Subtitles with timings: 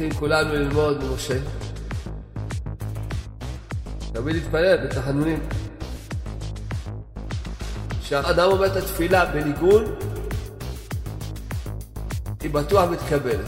[0.00, 1.38] צריכים כולנו ללמוד ממשה.
[4.12, 5.38] תמיד להתפלל בתחנונים.
[8.02, 9.84] כשאדם אומר את התפילה בניגון,
[12.40, 13.46] היא בטוח מתקבלת.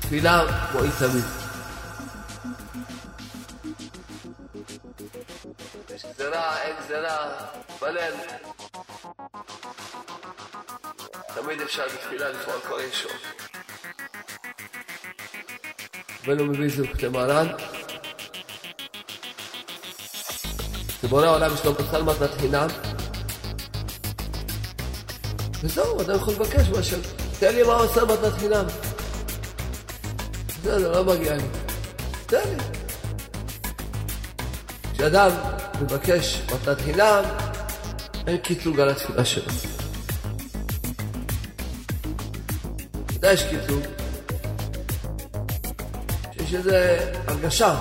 [0.00, 0.42] תפילה
[0.72, 1.47] מועיל תמיד.
[11.68, 13.10] אפשר בתפילה לפעול כל ישור.
[16.22, 17.46] רבנו מביא זה בכתב מרן.
[21.02, 22.66] שבורא העולם יש לו בכלל מתנת חינם.
[25.62, 26.98] וזהו, אדם יכול לבקש משהו.
[27.38, 28.64] תן לי מה הוא עושה מתנת חינם.
[30.46, 31.48] בסדר, לא מגיע לי.
[32.26, 32.62] תן לי.
[34.92, 35.30] כשאדם
[35.82, 37.22] מבקש מתנת חינם,
[38.26, 39.77] אין קטלוג על התפילה שלו.
[43.28, 43.82] ודאי יש קטלוג.
[46.32, 46.70] שיש איזו
[47.26, 47.76] הרגשה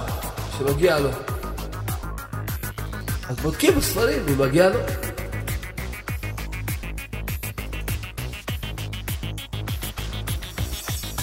[0.57, 1.09] שמגיע לו.
[3.29, 4.79] אז בודקים בספרים אם מגיע לו.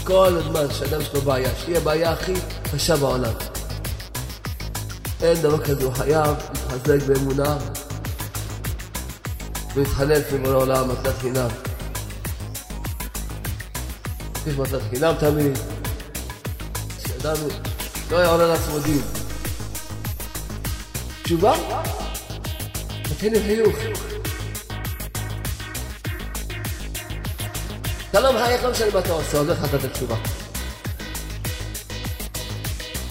[0.04, 2.34] כל הזמן שאדם יש לו בעיה, שתהיה בעיה הכי
[2.72, 3.32] קשה בעולם.
[5.22, 6.36] אין דבר כזה, הוא חייב
[6.72, 7.56] להתחזק באמונה
[9.74, 11.73] ולהתחנן לפי בורא עולם, מתנת חינם.
[14.46, 15.58] יש מתנת חינם תמיד,
[17.06, 17.36] שאדם
[18.10, 19.02] לא יעורר לעצמו דין.
[21.22, 21.54] תשובה?
[23.02, 23.76] תתחיל עם חיוך.
[28.10, 30.16] אתה לא מחייך, לא משנה מה אתה עושה, עוד לא התחלת את התשובה.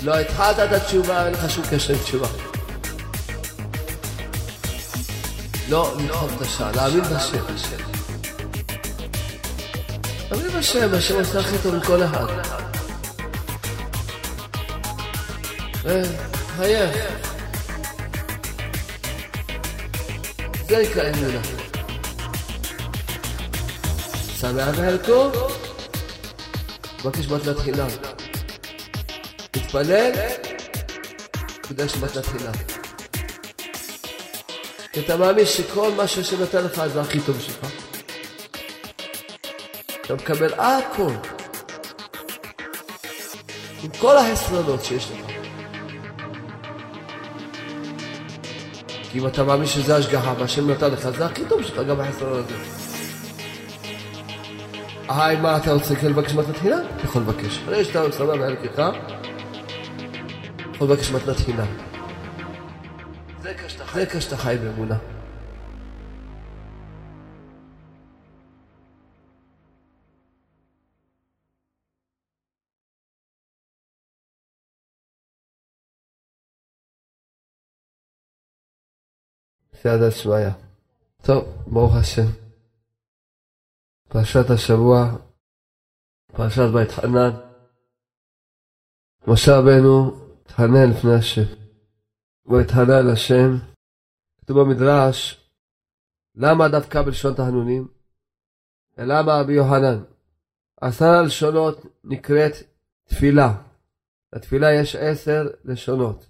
[0.04, 2.28] לא התחלת את התשובה, אין לך שום קשר לתשובה.
[5.70, 5.98] לא
[6.36, 7.93] את השעה, להאמין בשם.
[10.34, 12.26] להאמין בשם, השם הכי טוב מכל אחד.
[16.58, 16.98] חייך.
[20.68, 21.40] זה יקרא אמונה.
[24.40, 25.32] שמח בחלקו,
[27.00, 27.88] מבקש מתנת חינם.
[29.52, 30.12] תתפלל,
[31.62, 32.54] תקדש מתנת חינם.
[34.94, 37.93] כי אתה מאמין שכל מה שהשם נתן לך זה הכי טוב שלך.
[40.06, 41.12] אתה מקבל הכל.
[43.84, 45.26] עם כל החסרונות שיש לך.
[48.88, 52.40] כי אם אתה מאמין שזה השגחה והשם נתן לך, זה הכי טוב שלך גם בחסרון
[52.40, 52.56] הזה.
[55.10, 56.82] היי, מה אתה רוצה כן לבקש מתנת חינם?
[56.96, 57.60] אתה יכול לבקש.
[57.68, 58.90] הרי שאתה מסתובב בערכך,
[60.76, 61.68] יכול לבקש מתנת חינם.
[63.94, 65.13] זה כשאתה חי באמונה.
[79.84, 80.50] סייעתא שמיא.
[81.22, 82.28] טוב, ברוך השם.
[84.10, 85.18] פרשת השבוע,
[86.28, 87.32] פרשת בית חנן.
[89.28, 90.12] משה רבנו
[90.42, 91.64] התחנן לפני השם.
[92.44, 93.50] הוא התחנן לשם.
[94.38, 95.50] כתוב במדרש,
[96.36, 97.88] למה דווקא בלשון תחנונים?
[98.98, 100.04] למה רבי יוחנן?
[100.82, 102.54] עשר לשונות נקראת
[103.04, 103.62] תפילה.
[104.34, 106.26] לתפילה יש עשר לשונות,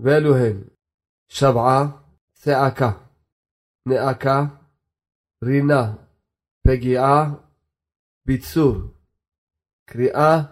[0.00, 0.62] ואלו הן
[1.28, 2.07] שבעה,
[2.40, 2.90] צעקה,
[3.86, 4.44] נאקה,
[5.44, 5.94] רינה,
[6.66, 7.34] פגיעה,
[8.26, 8.74] ביצור,
[9.84, 10.42] קריאה,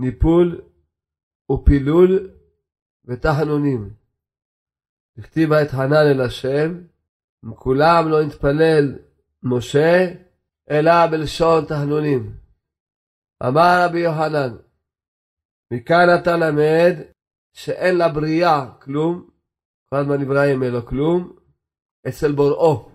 [0.00, 0.60] ניפול
[1.52, 2.30] ופילול
[3.04, 3.94] ותחנונים.
[5.18, 6.84] הכתיב את חנן אל השם,
[7.42, 8.98] מכולם לא נתפלל
[9.42, 10.14] משה,
[10.70, 12.36] אלא בלשון תחנונים.
[13.46, 14.56] אמר רבי יוחנן,
[15.72, 16.94] מכאן אתה למד
[17.52, 19.33] שאין לבריאה כלום,
[19.94, 21.36] כל הזמן נברא ממנו כלום,
[22.08, 22.88] אצל בוראו.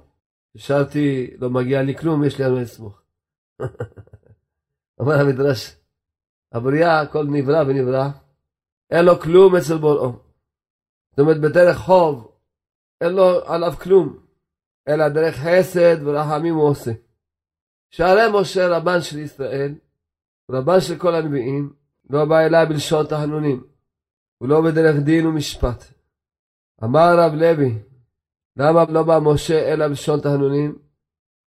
[0.57, 3.01] שאלתי, לא מגיע לי כלום, יש לי על מה לסמוך.
[4.99, 5.75] אומר המדרש,
[6.51, 8.07] הבריאה, הכל נברא ונברא,
[8.91, 10.11] אין לו כלום אצל בוראו.
[11.09, 12.31] זאת אומרת, בדרך חוב,
[13.01, 14.19] אין לו עליו כלום,
[14.87, 16.91] אלא דרך חסד ורחמים הוא עושה.
[17.89, 19.75] שערי משה רבן של ישראל,
[20.51, 21.73] רבן של כל הנביאים,
[22.09, 23.63] לא בא אליי בלשון תחנונים,
[24.41, 25.98] ולא בדרך דין ומשפט.
[26.83, 27.77] אמר רב לוי,
[28.57, 30.77] למה לא בא משה אלא בלשון תחנונים?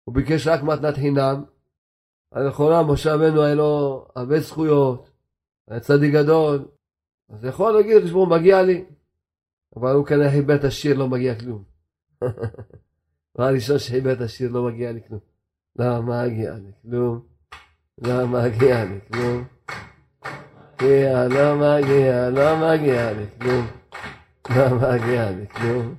[0.03, 1.43] הוא ביקש רק מתנת חינם.
[2.31, 5.09] אז לכאורה משה רבנו היה לו הרבה זכויות,
[5.67, 6.65] היה צדיק גדול,
[7.29, 8.85] אז יכול להגיד, תשמעו, מגיע לי.
[9.75, 11.63] אבל הוא כנראה חיבר את השיר, לא מגיע כלום.
[13.33, 15.19] הוא הראשון שחיבר את השיר, לא מגיע לי כלום.
[15.75, 17.21] לא, מגיע לי כלום.
[17.97, 19.43] לא מגיע לי כלום.
[21.29, 23.78] לא מגיע, לא מגיע לי כלום.
[24.56, 25.96] לא מגיע לי כלום.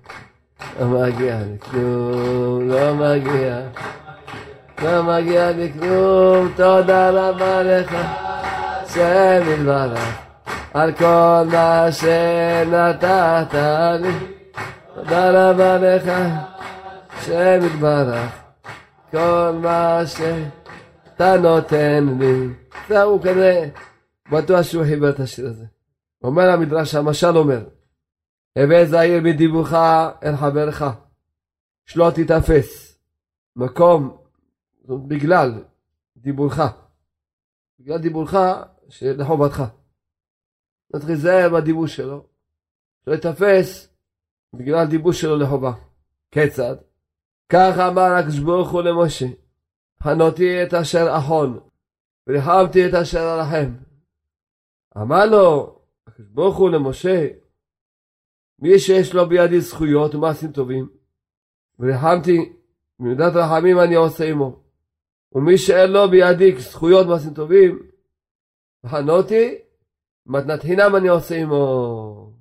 [0.81, 2.69] לא מגיע לי כלום.
[2.69, 3.61] לא מגיע.
[4.83, 6.49] לא מגיע לי כלום.
[6.57, 7.95] תודה רבה לך.
[8.83, 10.19] השם יתברך.
[10.75, 13.55] על כל מה שנתת
[14.01, 14.13] לי.
[14.95, 16.13] תודה רבה לך.
[17.19, 18.31] השם יתברך.
[19.11, 22.49] כל מה שאתה נותן לי.
[22.89, 23.69] זהו כזה.
[24.33, 25.65] בטוח שהוא חיבר את השיר הזה.
[26.25, 27.61] אומר המדרש, המשל אומר,
[28.59, 29.73] הווה זהיר בדיבורך
[30.23, 30.83] אל חברך,
[31.87, 32.99] שלא תיתפס.
[33.57, 34.19] מקום,
[34.85, 35.65] בגלל
[36.17, 36.61] דיבורך.
[37.81, 38.35] בגלל דיבורך
[39.03, 39.63] לחובתך.
[40.93, 42.27] צריך להיזהר בדיבור שלו,
[43.05, 43.89] שלא יתפס
[44.55, 45.73] בגלל דיבור שלו לחובה.
[46.31, 46.77] כיצד?
[47.49, 49.27] כך אמר הקדוש ברוך הוא למשה,
[50.03, 51.61] חנותי את אשר אחון,
[52.27, 53.75] וריחמתי את אשר ארחם.
[54.97, 57.29] אמר לו, הקדוש ברוך הוא למשה,
[58.61, 60.89] מי שיש לו בידי זכויות ומעשים טובים,
[61.79, 62.53] וריחמתי,
[62.99, 64.63] במידת רחמים אני עושה עמו.
[65.33, 67.89] ומי שאין לו בידי זכויות ומעשים טובים,
[68.85, 69.59] וחנותי,
[70.27, 72.33] מתנת חינם אני עושה עמו.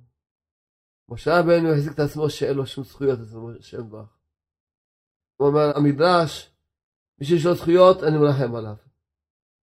[1.08, 4.08] משה רבנו החזיק את עצמו שאין לו שום זכויות אצל משה ברך.
[5.36, 6.50] הוא אומר, המדרש,
[7.18, 8.74] מי שיש לו זכויות, אני מרחם עליו.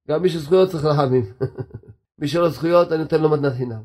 [0.07, 1.23] גם מי שזכויות צריך רחמים.
[2.19, 3.83] מי שלא זכויות, אני נותן לו מתנת חינם.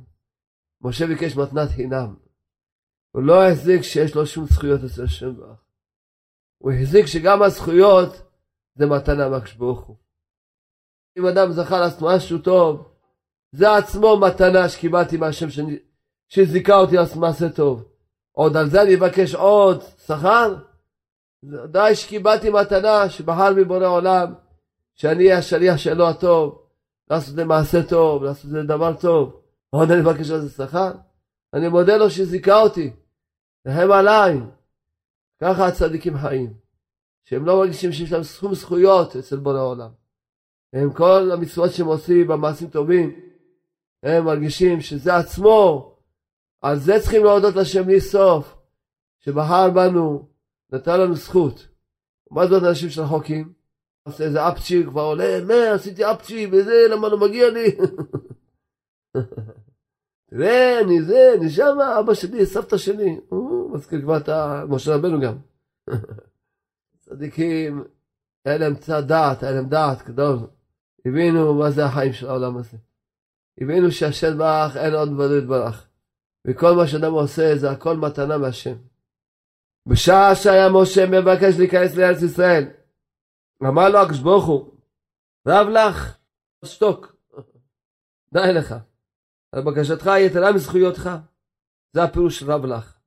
[0.81, 2.15] משה ביקש מתנת חינם.
[3.13, 5.61] הוא לא החזיק שיש לו שום זכויות אצל השם ברך.
[6.59, 8.23] הוא החזיק שגם הזכויות
[8.75, 9.97] זה מתנה מהקדוש ברוך הוא.
[11.19, 12.93] אם אדם זכה לעשות משהו טוב,
[13.53, 15.79] זה עצמו מתנה שקיבלתי מהשם שאני,
[16.29, 17.85] שזיכה אותי לעשות מעשה טוב.
[18.33, 20.57] עוד על זה אני אבקש עוד שכר?
[21.45, 24.35] די שקיבלתי מתנה שבחר מבורא עולם,
[24.95, 26.67] שאני השליח שלו הטוב,
[27.11, 29.41] לעשות את זה מעשה טוב, לעשות את זה דבר טוב.
[29.71, 30.93] עוד אני מבקש על זה שכר?
[31.55, 32.91] אני מודה לו שזיכה אותי,
[33.65, 34.41] והם עליי.
[35.41, 36.53] ככה הצדיקים חיים,
[37.25, 39.91] שהם לא מרגישים שיש להם סכום זכויות אצל בורא עולם.
[40.73, 43.21] הם כל המצוות שהם עושים במעשים טובים,
[44.03, 45.89] הם מרגישים שזה עצמו,
[46.61, 48.57] על זה צריכים להודות לשם בלי סוף,
[49.21, 50.29] שבחר בנו,
[50.73, 51.69] נתן לנו זכות.
[52.31, 53.53] מה זאת אנשים של החוקים?
[54.05, 57.77] עושה איזה אפצ'י, כבר עולה, מה, עשיתי אפצ'י, וזה, למה לא מגיע לי?
[60.35, 63.21] תראה, אני זה, אני שמה, אבא שלי, סבתא שלי.
[63.29, 64.29] הוא מזכיר כבר את
[64.69, 65.37] משה רבנו גם.
[67.01, 67.85] צדיקים,
[68.45, 70.39] היה להם קצת דעת, היה להם דעת גדול.
[71.07, 72.77] הבינו מה זה החיים של העולם הזה.
[73.61, 75.89] הבינו שהשם ברך, אין עוד מלבדו יתברך.
[76.47, 78.77] וכל מה שאדם עושה זה הכל מתנה מהשם.
[79.87, 82.65] בשעה שהיה משה מבקש להיכנס לארץ ישראל,
[83.63, 84.75] אמר לו הקדוש ברוך הוא,
[85.49, 86.17] רב לך,
[86.65, 87.17] שתוק,
[88.35, 88.75] די לך.
[89.53, 91.09] על בקשתך יתרה מזכויותיך.
[91.93, 92.99] זה הפירוש של רב לך.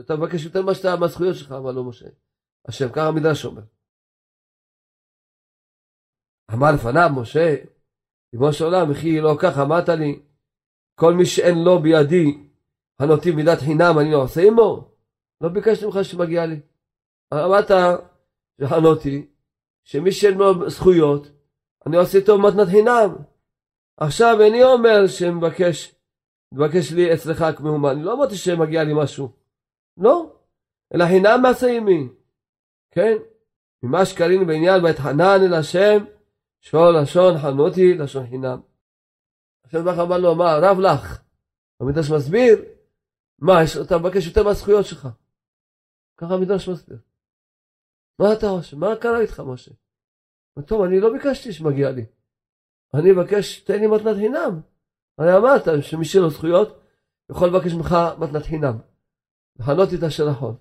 [0.00, 2.08] אתה מבקש יותר מה שאתה מהזכויות שלך, אמר לו משה.
[2.68, 3.62] השם, ככה המדרש אומר.
[6.52, 7.54] אמר לפניו משה,
[8.34, 10.22] ריבונו של עולם, וכי לא כך אמרת לי,
[11.00, 12.48] כל מי שאין לו בידי
[12.98, 14.94] הנוטים מידת חינם אני לא עושה עמו?
[15.40, 16.60] לא ביקשתי ממך שמגיע לי.
[17.34, 17.70] אמרת
[18.60, 19.26] שחנותי,
[19.84, 21.26] שמי שאין לו זכויות,
[21.86, 23.31] אני עושה איתו מתנת חינם.
[24.06, 25.94] עכשיו איני אומר שמבקש,
[26.54, 29.28] מבקש לי אצלך כמהומה, אני לא אמרתי שמגיע לי משהו.
[29.96, 30.36] לא,
[30.94, 32.08] אלא חינם מעשה עמי.
[32.90, 33.16] כן?
[33.82, 36.04] ממה שקרינו בעניין ואתחנן אל השם,
[36.60, 38.60] שול לשון חנותי לשון חינם.
[39.64, 41.22] השם ברוך אמר לו, מה, רב לך.
[41.80, 42.64] המדרש מסביר,
[43.38, 43.52] מה,
[43.86, 45.08] אתה מבקש יותר מהזכויות שלך.
[46.16, 46.98] ככה המדרש מסביר.
[48.18, 48.76] מה אתה חושב?
[48.76, 49.70] מה קרה איתך, משה?
[50.66, 52.04] טוב, אני לא ביקשתי שמגיע לי.
[52.94, 54.60] אני מבקש, תן לי מתנת חינם.
[55.18, 56.80] הרי אמרת שמי שאין לו זכויות,
[57.30, 58.78] יכול לבקש ממך מתנת חינם.
[59.58, 60.56] לכנות את אשר נכון.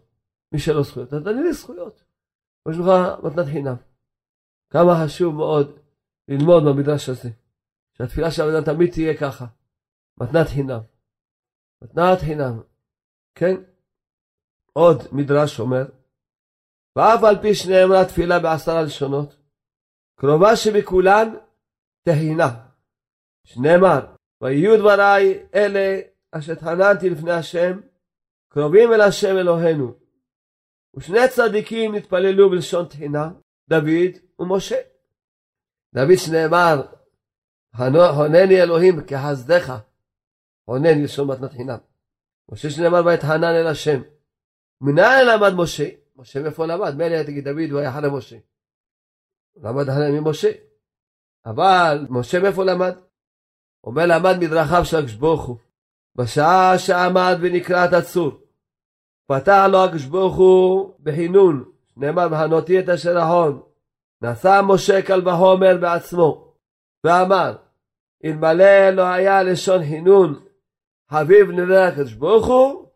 [0.52, 2.04] מי לו זכויות, אז תן לי זכויות.
[2.70, 2.86] יש לך
[3.24, 3.76] מתנת חינם.
[4.70, 5.80] כמה חשוב מאוד
[6.28, 7.30] ללמוד במדרש הזה.
[7.98, 9.46] שהתפילה של האדם תמיד תהיה ככה.
[10.20, 10.80] מתנת חינם.
[11.82, 12.62] מתנת חינם.
[13.36, 13.56] כן?
[14.74, 15.86] עוד מדרש אומר,
[16.96, 19.36] ואף על פי שנאמרה תפילה בעשרה לשונות,
[20.16, 21.34] קרובה שבכולן
[22.04, 22.68] תהינה.
[23.44, 24.00] שנאמר,
[24.42, 26.00] ויהיו דבריי אלה
[26.32, 27.80] אשר התחננתי לפני השם,
[28.50, 29.94] קרובים אל השם אלוהינו.
[30.96, 33.30] ושני צדיקים נתפללו בלשון תחינה,
[33.70, 34.76] דוד ומשה.
[35.96, 36.82] דוד שנאמר,
[38.18, 39.74] הונני אלוהים כחסדך,
[40.66, 41.78] הונני לשון מתנת חינם.
[42.52, 44.02] משה שנאמר ויתחנן אל השם.
[44.82, 45.90] מנין למד משה?
[46.16, 46.96] משה מאיפה למד?
[46.96, 48.38] מילא תגיד דוד הוא היה אחרי משה.
[49.56, 50.52] למד אחרי ממשה.
[51.46, 52.96] אבל משה מאיפה למד?
[53.84, 55.58] אומר למד מדרכיו של הוא.
[56.16, 58.32] בשעה שעמד ונקרא הצור,
[59.28, 59.86] פתח לו
[60.36, 63.62] הוא בחינון, נאמר בהנותי את אשר ההון.
[64.22, 66.54] נשא משה קל וחומר בעצמו,
[67.04, 67.56] ואמר,
[68.26, 70.40] אלמלא לא היה לשון חינון
[71.12, 71.88] חביב נראה
[72.48, 72.88] הוא,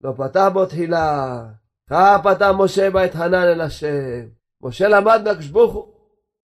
[0.00, 1.44] לא פתח בו תחילה.
[1.90, 4.26] כך פתח משה ואתחנן אל השם.
[4.62, 5.28] משה למד
[5.72, 5.91] הוא,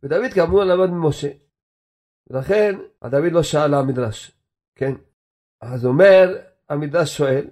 [0.03, 1.29] ודוד כמובן למד ממשה.
[2.31, 2.75] ולכן
[3.05, 4.33] דוד לא שאל המדרש,
[4.75, 4.93] כן?
[5.61, 6.37] אז אומר,
[6.69, 7.47] המדרש שואל,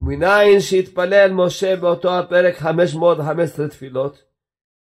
[0.00, 4.24] מניין שהתפלל משה באותו הפרק 515 תפילות,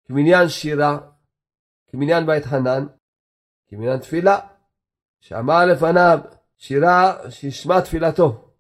[0.05, 0.99] כמניין שירה,
[1.87, 2.87] כמניין בית חנן,
[3.69, 4.39] כמניין תפילה,
[5.21, 6.19] שאמר לפניו
[6.59, 8.51] שירה שישמע תפילתו.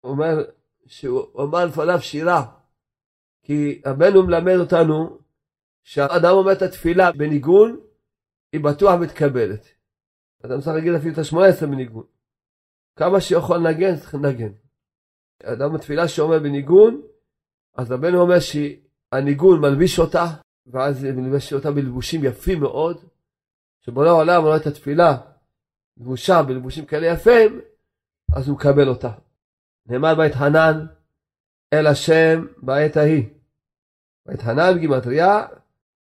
[0.00, 0.44] הוא אומר
[0.86, 2.44] שהוא אמר לפניו שירה,
[3.42, 5.18] כי רבנו מלמד אותנו
[5.84, 7.80] שהאדם אומר את התפילה בניגון,
[8.52, 9.68] היא בטוח מתקבלת.
[10.44, 12.04] אדם צריך להגיד אפילו את השמונה עשרה בניגון.
[12.96, 14.52] כמה שיכול לנגן, צריך לנגן.
[15.42, 17.02] אדם בתפילה שאומר בניגון,
[17.74, 20.24] אז רבנו אומר שהניגון מלביש אותה,
[20.66, 23.04] ואז מלביש אותה בלבושים יפים מאוד,
[23.80, 25.16] שבורא העולם רואה את התפילה
[25.96, 27.60] לבושה בלבושים כאלה יפים,
[28.32, 29.12] אז הוא מקבל אותה.
[29.86, 30.86] נאמר חנן
[31.72, 33.24] אל השם בעת ההיא.
[34.36, 35.46] חנן בגימטריה,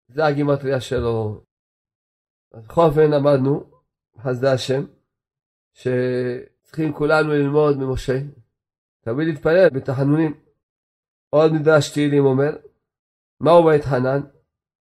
[0.08, 1.44] זה הגימטריה שלו.
[2.52, 3.70] אז בכל אופן למדנו,
[4.20, 4.84] חסדי השם,
[5.72, 8.18] שצריכים כולנו ללמוד ממשה.
[9.00, 10.40] תמיד להתפלל בתחנונים.
[11.30, 12.56] עוד מדרש תהילים אומר,
[13.40, 14.20] מהו בית חנן?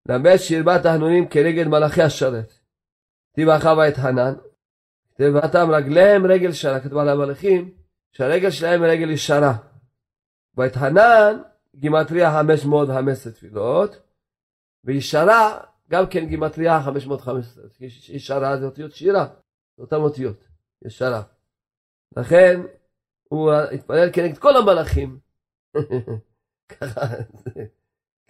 [0.05, 2.53] למד שירבה תחנונים כנגד מלאכי השרת.
[3.35, 4.33] תיבחה בית חנן,
[5.19, 7.73] ואתם רגליהם רגל שרה, כתוב על המלאכים,
[8.11, 9.53] שהרגל שלהם רגל ישרה.
[10.57, 11.41] ואת חנן,
[11.75, 14.02] גימטריה 515 תפילות,
[14.83, 15.59] וישרה,
[15.89, 17.63] גם כן גימטריה 515.
[18.09, 19.25] ישרה זה אותיות שירה,
[19.77, 20.47] זה אותן אותיות,
[20.85, 21.23] ישרה.
[22.17, 22.61] לכן,
[23.29, 25.19] הוא התפלל כנגד כל המלאכים.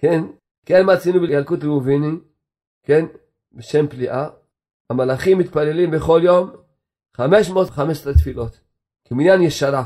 [0.01, 0.21] כן,
[0.65, 2.17] כן מצינו בילקוט ראוביני,
[2.83, 3.05] כן,
[3.51, 4.29] בשם פליאה.
[4.89, 6.51] המלאכים מתפללים בכל יום
[7.17, 8.59] 515 תפילות,
[9.05, 9.85] כמניין ישרה.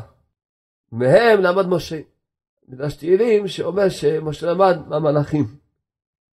[0.92, 2.00] מהם למד משה.
[2.68, 5.46] מדרש תהילים שאומר שמשה למד מהמלאכים,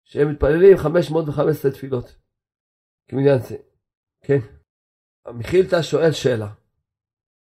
[0.10, 2.16] שהם מתפללים 515 תפילות,
[3.08, 3.58] כמניין זה.
[4.22, 4.40] כן.
[5.26, 6.48] המחילתא שואל שאלה.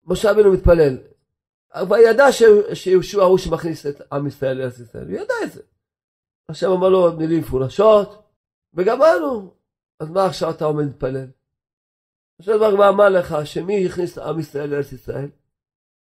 [0.05, 0.97] משה רבנו מתפלל,
[1.73, 2.25] אבל ידע
[2.73, 5.61] שיהושע הוא שמכניס את עם ישראל לארץ ישראל, הוא ידע את זה.
[6.49, 8.29] השם אמר לו מילים מפורשות,
[8.73, 9.53] וגמרנו.
[9.99, 11.27] אז מה עכשיו אתה עומד להתפלל?
[12.39, 15.29] עכשיו מה אמר לך שמי הכניס עם ישראל לארץ ישראל?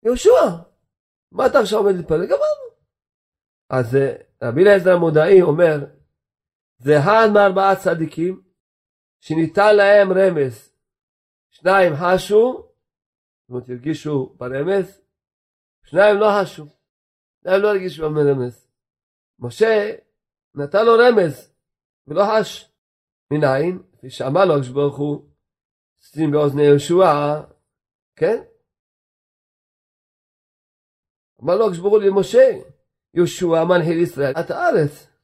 [0.03, 0.31] יהושע.
[1.31, 2.25] מה אתה עכשיו עומד להתפלל?
[2.25, 2.65] גמרנו.
[3.69, 5.85] אז אה, רבי אליעזר המודעי אומר,
[6.77, 8.41] זה הן מארבעה צדיקים
[9.19, 10.75] שניתן להם רמז.
[11.49, 12.71] שניים חשו,
[13.41, 15.01] זאת אומרת הרגישו ברמז,
[15.83, 16.65] שניים לא חשו.
[17.43, 18.67] שניים לא הרגישו ברמז.
[19.39, 19.95] משה
[20.55, 21.53] נתן לו רמז
[22.07, 22.71] ולא חש.
[23.31, 23.83] מנין?
[23.97, 25.29] כפי שאמר לו הקדוש ברוך הוא
[25.99, 27.41] שים באוזני יהושע,
[28.15, 28.43] כן?
[31.43, 32.59] אמר לו הקדוש הוא למשה,
[33.13, 35.14] יהושע מנחיל ישראל את הארץ.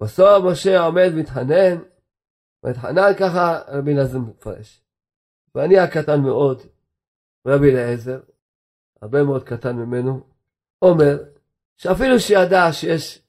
[0.00, 1.76] בסוף משה עומד מתחנן,
[2.64, 4.84] מתחנן ככה רבי אליעזר מפרש.
[5.54, 6.62] ואני הקטן מאוד,
[7.46, 8.20] רבי אליעזר,
[9.02, 10.26] הרבה מאוד קטן ממנו,
[10.82, 11.24] אומר
[11.76, 13.22] שאפילו שידע שיש,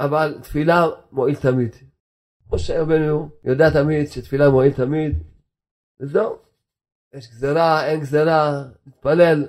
[0.00, 1.74] אבל תפילה מועיל תמיד.
[2.52, 5.22] משה רבנו יודע תמיד שתפילה מועיל תמיד,
[6.00, 6.38] וזהו.
[7.12, 9.46] יש גזרה, אין גזרה, נתפלל.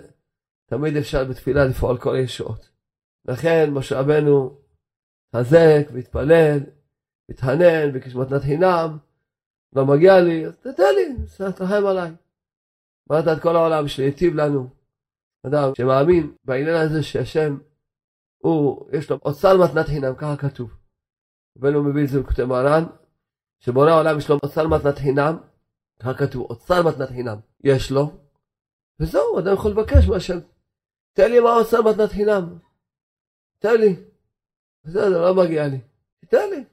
[0.66, 2.70] תמיד אפשר בתפילה לפעול כל הישועות.
[3.26, 4.58] לכן משה רבנו
[5.36, 6.60] חזק והתפלל,
[7.30, 8.98] מתחנן, ביקש מתנת חינם,
[9.74, 11.16] לא מגיע לי, אז תתן לי,
[11.56, 12.12] תרחם עליי.
[13.12, 14.70] אמרת את כל העולם שיטיב לנו.
[15.48, 17.58] אדם שמאמין בעניין הזה שהשם,
[18.38, 20.78] הוא, יש לו אוצר מתנת חינם, ככה כתוב.
[21.58, 22.84] רבנו מביא את זה בכותב מרן,
[23.60, 25.38] שבורא העולם יש לו אוצר מתנת חינם,
[26.00, 28.12] ככה כתוב, אוצר מתנת חינם יש לו,
[29.00, 30.40] וזהו, אדם יכול לבקש מהשם,
[31.14, 32.58] תן לי מה אוצר מתנת חינם,
[33.60, 34.09] תן לי.
[34.84, 35.80] בסדר, לא מגיע לי,
[36.30, 36.64] תן לי.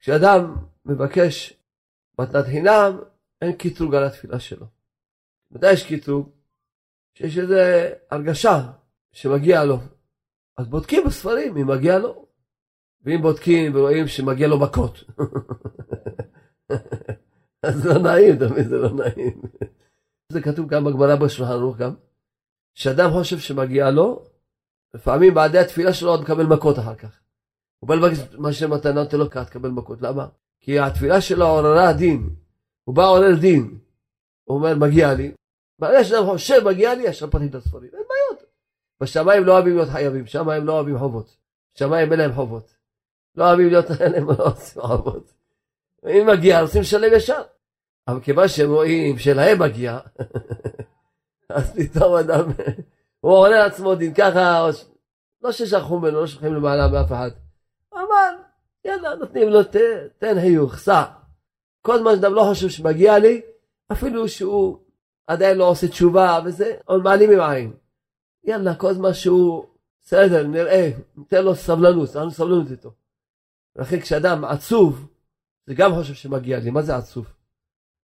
[0.00, 1.60] כשאדם מבקש
[2.18, 2.98] מתנת חינם,
[3.42, 4.66] אין קטרוג על התפילה שלו.
[5.50, 6.30] מתי יש קטרוג?
[7.14, 7.54] שיש איזו
[8.10, 8.72] הרגשה
[9.12, 9.78] שמגיע לו.
[10.56, 12.26] אז בודקים בספרים אם מגיע לו.
[13.02, 15.04] ואם בודקים ורואים שמגיע לו מכות.
[17.66, 18.68] אז זה לא נעים, מבין?
[18.68, 19.42] זה לא נעים.
[20.32, 21.94] זה כתוב גם בגמרא בשולחן ערוך גם,
[22.74, 24.26] שאדם חושב שמגיע לו,
[24.94, 27.20] לפעמים בעדי התפילה שלו עוד מקבל מכות אחר כך.
[27.84, 30.02] הוא בא לבקש מה שמתנה נותן לו ככה, תקבל מכות.
[30.02, 30.26] למה?
[30.60, 32.30] כי התפילה שלו עוררה דין.
[32.84, 33.78] הוא בא עולל דין,
[34.44, 35.32] הוא אומר מגיע לי,
[35.78, 38.44] ברגע שאדם חושב מגיע לי, ישר פותחים את הספרים, אין בעיות.
[39.00, 41.36] בשמיים לא אוהבים להיות חייבים, שם הם לא אוהבים חובות.
[41.74, 42.74] בשמיים אין להם חובות.
[43.34, 45.32] לא אוהבים להיות, אין להם לא עושים חובות.
[46.06, 47.42] אם מגיע, רוצים לשלם ישר.
[48.08, 49.98] אבל כיוון שהם רואים שלהם מגיע,
[51.48, 52.44] אז פתאום אדם,
[53.20, 54.70] הוא עולה לעצמו דין ככה,
[55.42, 57.30] לא ששכחו ממנו, לא שוכחים למעלה מאף אחד.
[58.84, 59.60] יאללה, נותנים לו,
[60.18, 61.04] תן חיוך, סע.
[61.82, 63.42] כל זמן שאדם לא חושב שמגיע לי,
[63.92, 64.78] אפילו שהוא
[65.26, 67.72] עדיין לא עושה תשובה וזה, עוד מעלים עם עין.
[68.44, 69.64] יאללה, כל זמן שהוא,
[70.02, 72.92] בסדר, נראה, ניתן לו סבלנות, אנחנו סבלנות איתו.
[73.76, 75.08] ולכן כשאדם עצוב,
[75.66, 77.26] זה גם חושב שמגיע לי, מה זה עצוב?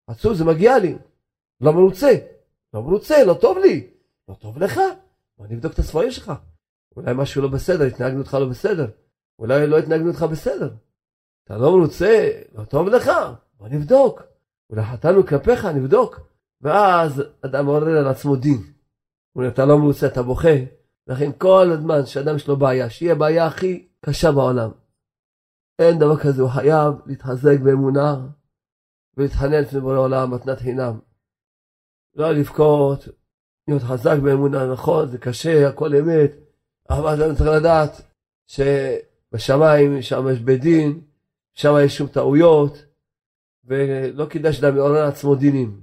[0.08, 0.96] עצוב זה מגיע לי,
[1.62, 2.12] לא מרוצה,
[2.74, 3.90] לא מרוצה, לא טוב לי,
[4.30, 4.80] לא טוב לך,
[5.38, 6.32] בוא נבדוק את הספרים שלך.
[6.96, 8.88] אולי משהו לא בסדר, התנהגנו אותך לא בסדר,
[9.40, 10.70] אולי לא התנהגנו אותך בסדר.
[11.44, 13.12] אתה לא מרוצה, לא טוב לך,
[13.60, 14.22] בוא נבדוק.
[14.70, 16.20] אולי חטאנו כלפיך, נבדוק.
[16.62, 18.58] ואז אדם מעורר על עצמו דין.
[19.36, 20.58] אומר, אתה לא מרוצה, אתה בוכה.
[21.08, 24.70] לכן כל הזמן שאדם יש לו בעיה, שיהיה בעיה הכי קשה בעולם.
[25.80, 28.28] אין דבר כזה, הוא חייב להתחזק באמונה
[29.18, 31.00] ולהתחנן לפני בורא עולם, מתנת חינם.
[32.16, 33.08] לא לבכות,
[33.68, 36.32] להיות חזק באמונה, נכון, זה קשה, הכל אמת,
[36.90, 38.02] אבל אני צריך לדעת
[39.32, 41.02] שבשמיים, שם יש בית דין,
[41.54, 42.86] שם יש שום טעויות,
[43.66, 45.82] ולא כדאי שאדם יעורר לעצמו דינים.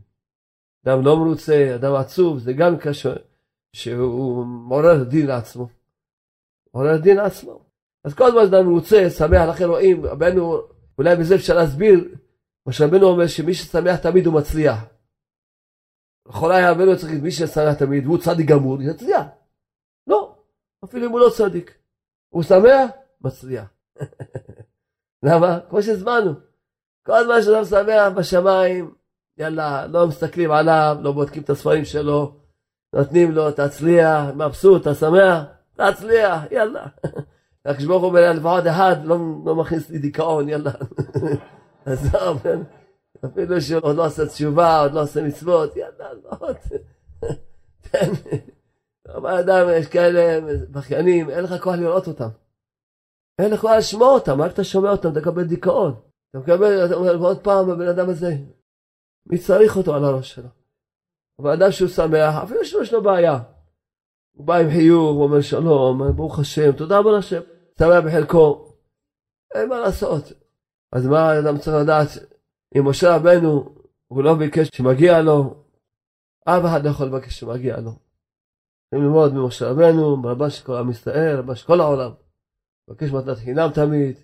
[0.85, 3.15] אדם לא מרוצה, אדם עצוב, זה גם קשה,
[3.73, 5.69] שהוא מעורר דין לעצמו.
[6.75, 7.65] מעורר דין לעצמו.
[8.05, 10.63] אז כל הזמן אדם מרוצה, שמח, לכן רואים, רבנו,
[10.99, 12.15] אולי בזה אפשר להסביר,
[12.67, 14.85] מה שרבנו אומר שמי ששמח תמיד הוא מצליח.
[16.43, 19.27] היה רבנו צריך מי ששמח תמיד, והוא צדיק גמור, יצליח.
[20.07, 20.35] לא,
[20.85, 21.79] אפילו אם הוא לא צדיק.
[22.29, 22.91] הוא שמח,
[23.25, 23.65] מצליח.
[25.23, 25.59] למה?
[25.69, 26.33] כמו שהזמנו.
[27.07, 28.95] כל זמן שאדם שמח בשמיים,
[29.39, 32.35] יאללה, לא מסתכלים עליו, לא בודקים את הספרים שלו,
[32.93, 35.43] נותנים לו, תצליח, מבסוט, אתה שמח?
[35.75, 36.87] תצליח, יאללה.
[37.65, 40.71] הקדוש ברוך הוא אומר, לפחות אחד לא, לא מכניס לי דיכאון, יאללה.
[41.87, 42.43] עזוב,
[43.25, 46.49] אפילו שהוא עוד לא עושה תשובה, עוד לא עושה מצוות, יאללה, לא,
[47.81, 48.13] תן.
[49.17, 52.29] אבל אדם, יש כאלה בכיינים, אין לך כוח לראות אותם.
[53.39, 55.95] אין לך כוח לשמוע אותם, רק אתה שומע אותם, אתה מקבל דיכאון.
[56.31, 58.37] אתה מקבל, אתה אומר, ועוד פעם, הבן אדם הזה,
[59.27, 60.49] מי צריך אותו על הראש שלו?
[61.39, 63.39] אבל אדם שהוא שמח, אפילו שיש לו בעיה.
[64.37, 67.41] הוא בא עם חיוך, הוא אומר שלום, ברוך השם, תודה רבה לשם.
[67.79, 68.75] שמח בחלקו.
[69.55, 70.33] אין מה לעשות.
[70.93, 72.09] אז מה אדם צריך לדעת?
[72.79, 73.75] אם משה רבנו,
[74.07, 75.65] הוא לא ביקש שמגיע לו,
[76.45, 77.91] אף אחד לא יכול לבקש שמגיע לו.
[77.91, 82.11] צריכים ללמוד ממשה רבנו, ברבה של כל עם ישראל, רבה של כל העולם.
[82.89, 84.17] מבקש מתנת חינם תמיד,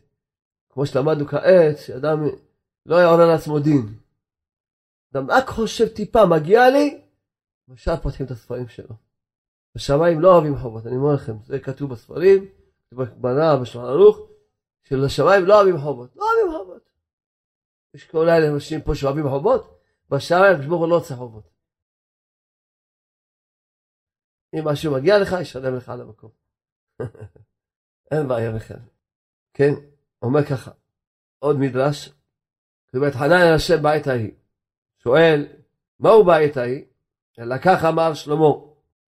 [0.70, 2.18] כמו שלמדנו כעת, שאדם
[2.86, 3.94] לא היה עולה לעצמו דין.
[5.12, 7.00] אדם רק חושב טיפה, מגיע לי,
[7.68, 8.94] ושם פותחים את הספרים שלו.
[9.76, 12.44] השמיים לא אוהבים חובות, אני אומר לכם, זה כתוב בספרים,
[12.92, 14.18] בגמרא, בשולחן ערוך,
[14.82, 16.90] שלשמיים לא אוהבים חובות, לא אוהבים חובות.
[17.94, 21.50] יש כל אלה אנשים פה שאוהבים חובות, בשמיים הקדוש לא רוצה חובות.
[24.54, 26.30] אם משהו מגיע לך, ישלם לך על המקום.
[28.10, 28.80] אין בעיה בכלל.
[29.54, 29.72] כן,
[30.22, 30.70] אומר ככה,
[31.38, 32.08] עוד מדרש,
[32.88, 34.30] כתוב את חנן אל השם בעת ההיא.
[34.98, 35.46] שואל,
[36.00, 36.84] מהו בעת ההיא?
[37.38, 38.46] לקח אמר שלמה,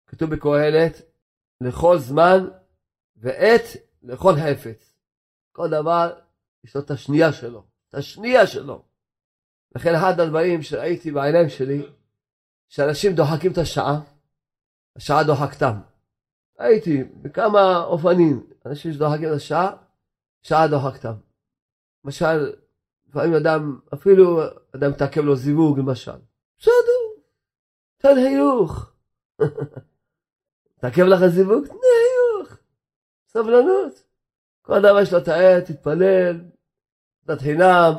[0.07, 1.02] כתוב בקהלת,
[1.61, 2.48] לכל זמן
[3.16, 3.62] ועת
[4.02, 4.94] לכל חפץ.
[5.52, 6.20] כל דבר
[6.64, 8.83] יש לו את השנייה שלו, את השנייה שלו.
[9.76, 11.87] לכן אחד הדברים שראיתי בעיניים שלי,
[12.68, 14.00] שאנשים דוחקים את השעה,
[14.96, 15.74] השעה דוחקתם.
[16.59, 19.77] הייתי בכמה אופנים, אנשים שדוחקים את השעה,
[20.43, 21.12] שעה דוחקתם.
[22.05, 22.53] למשל,
[23.09, 24.40] לפעמים אדם, אפילו
[24.77, 26.19] אדם מתעכב לו זיווג למשל.
[26.59, 27.23] בסדר,
[27.97, 28.93] תן חיוך.
[30.79, 31.67] מתעכב לך זיווג?
[31.67, 32.59] תן חיוך.
[33.29, 34.05] סבלנות.
[34.62, 36.40] כל אדם יש לו את העת, תתפלל,
[37.25, 37.93] דת חינם.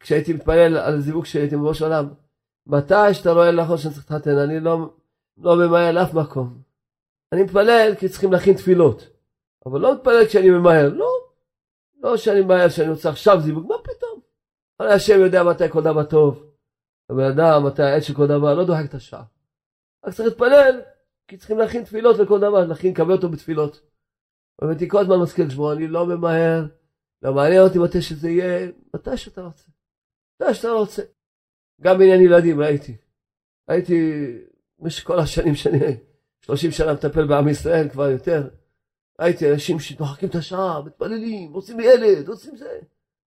[0.00, 2.08] כשהייתי מתפלל על זיווג שהייתי בראש העולם,
[2.66, 4.94] מתי שאתה רואה נכון שאני צריך להתחתן, אני לא,
[5.38, 6.65] לא ממהר לאף מקום.
[7.32, 9.08] אני מתפלל כי צריכים להכין תפילות.
[9.66, 11.10] אבל לא מתפלל כשאני ממהר, לא.
[12.02, 14.20] לא שאני ממהר שאני רוצה עכשיו זיווג, מה פתאום?
[14.80, 16.52] הרי השם יודע מתי כל דבר טוב.
[17.10, 19.24] הבן אדם, מתי העת של כל דבר, לא דוחק את השעה.
[20.04, 20.82] רק צריך להתפלל,
[21.28, 23.80] כי צריכים להכין תפילות לכל דבר, להכין, לקבל אותו בתפילות.
[24.60, 26.66] באמת כל הזמן מזכיר לשמוע, אני לא ממהר,
[27.22, 29.70] לא מעניין אותי מתי שזה יהיה, מתי שאתה רוצה.
[30.42, 31.02] מתי שאתה רוצה.
[31.80, 32.96] גם בעניין ילדים ראיתי.
[33.68, 33.94] הייתי
[34.78, 35.78] במשך כל השנים שאני
[36.46, 38.48] 30 שנה מטפל בעם ישראל, כבר יותר.
[39.20, 42.80] ראיתי אנשים שדוחקים את השעה, מתפללים, רוצים ילד, רוצים זה.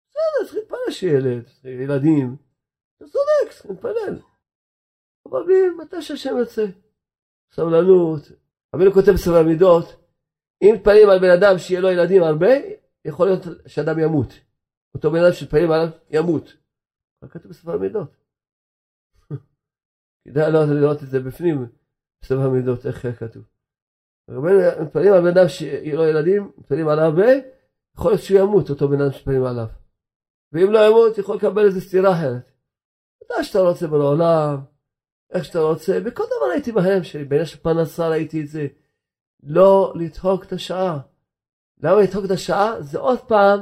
[0.10, 2.36] בסדר, צריך להתפלל שיהיה ילד, ילדים.
[3.50, 4.20] צריכים להתפלל.
[5.26, 5.44] אבל
[5.78, 6.66] מתי שהשם יוצא.
[7.54, 8.22] סבלנות.
[8.76, 9.86] רבינו כותב בספר המידות,
[10.62, 12.48] אם מתפללים על בן אדם שיהיה לו ילדים הרבה,
[13.06, 14.34] יכול להיות שאדם ימות.
[14.94, 16.54] אותו בן אדם שמתפללים עליו ימות.
[17.24, 18.18] רק כתוב בספר המידות.
[20.28, 21.79] כדאי לא לראות את זה בפנים,
[22.22, 23.44] בספר המידות, איך כתוב.
[24.82, 27.28] מתפללים על בן אדם שיהיה לו ילדים, מתפללים עליו הרבה,
[27.96, 29.68] יכול להיות שהוא ימות, אותו בן אדם שמתפללים עליו.
[30.52, 32.52] ואם לא ימות, יכול לקבל איזה סתירה אחרת.
[33.24, 34.58] מתי שאתה רוצה בעולם,
[35.32, 38.68] איך שאתה רוצה, בכל דבר הייתי בהלם שלי, בעניין של פרנסה ראיתי את זה.
[39.44, 41.00] לא לדחוק את השעה.
[41.84, 42.82] למה לדחוק את השעה?
[42.82, 43.60] זה עוד פעם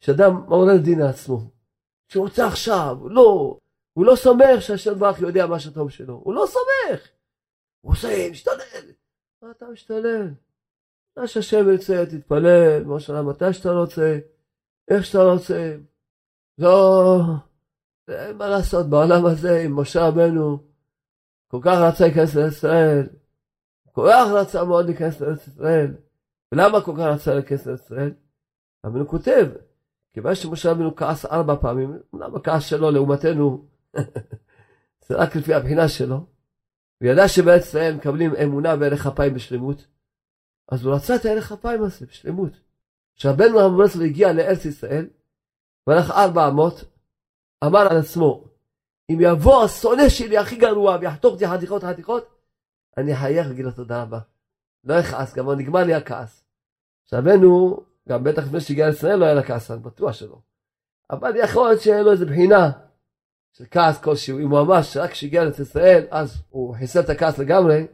[0.00, 1.50] שאדם מעורר דין לעצמו.
[2.08, 3.56] שהוא רוצה עכשיו, לא,
[3.92, 7.08] הוא לא סומך שהשם ברוך יודע מה שהטוב שלו, הוא לא סומך.
[7.82, 8.92] הוא עושה, משתולל.
[9.42, 10.30] מה אתה משתולל?
[11.16, 14.18] מה שהשם ירצה, תתפלל, כמו שאלה, מתי שאתה רוצה,
[14.88, 15.76] איך שאתה רוצה.
[16.58, 17.20] לא,
[18.08, 20.58] אין מה לעשות בעולם הזה עם משה רבנו,
[21.48, 23.08] כל כך רצה להיכנס לישראל,
[23.92, 25.94] כל כך רצה מאוד להיכנס לארץ ישראל.
[26.52, 28.14] ולמה כל כך רצה להיכנס לארץ ישראל?
[28.86, 29.48] רבנו כותב,
[30.12, 33.66] כיוון שמשה רבנו כעס ארבע פעמים, למה כעס שלו לעומתנו,
[35.06, 36.26] זה רק לפי הבחינה שלו,
[37.02, 39.86] הוא ידע שבארץ ישראל מקבלים אמונה וערך אפיים בשלמות,
[40.68, 42.52] אז הוא רצה את הערך אפיים הזה בשלמות.
[43.16, 45.06] כשרבנו רבנו הגיע לארץ ישראל,
[45.86, 46.84] והלך ארבע אמות,
[47.64, 48.44] אמר על עצמו,
[49.12, 52.28] אם יבוא השונא שלי הכי גרוע ויחתוך אותי חתיכות חתיכות,
[52.96, 54.18] אני אחייך ואגיד לו תודה רבה.
[54.84, 56.44] לא אכעס, גם נגמר לי הכעס.
[57.04, 60.38] שרבנו, גם בטח לפני שהגיע לישראל לא היה לה כעס, אני בטוח שלא.
[61.10, 62.70] אבל יכול להיות שהיה לו איזה בחינה
[63.52, 67.86] של כעס כלשהו, אם הוא אמר שרק כשהגיע לישראל, אז הוא חיסל את הכעס לגמרי,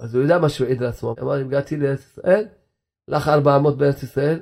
[0.00, 1.14] אז הוא יודע מה שהוא העיד לעצמו.
[1.22, 2.46] אמר, אם הגעתי לארץ ישראל,
[3.08, 4.40] לך ארבע אמות בארץ ישראל,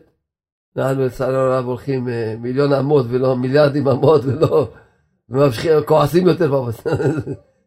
[0.76, 4.70] אנחנו לצערנו הרב הולכים אה, מיליון אמות ולא מיליארדים אמות ולא,
[5.28, 6.92] וממשיכים, כועסים יותר פעם,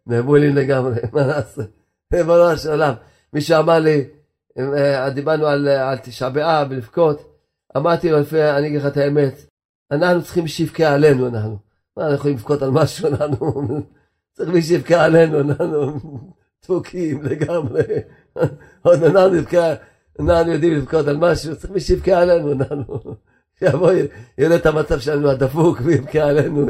[0.07, 1.61] נאבולים לגמרי, מה נעשה?
[2.13, 2.93] ריבונו של עולם.
[3.33, 4.05] מישהו אמר לי,
[4.59, 7.35] אה, דיברנו על, על תשעה באב ולבכות,
[7.77, 8.17] אמרתי לו,
[8.57, 9.45] אני אגיד לך את האמת,
[9.91, 11.70] אנחנו צריכים שיבכה עלינו, אנחנו.
[12.01, 13.63] מה, אנחנו יכולים לבכות על משהו, אנחנו
[14.33, 15.99] צריכים שיבכה עלינו, אנחנו
[16.63, 17.83] דפוקים לגמרי.
[18.81, 19.73] עוד אנחנו נבכה,
[20.19, 22.99] אנחנו יודעים לבכות על משהו, צריך מי שיבכה עלינו, אנחנו.
[23.59, 23.91] שיבוא,
[24.37, 26.67] יראה את המצב שלנו הדפוק ויבכה עלינו,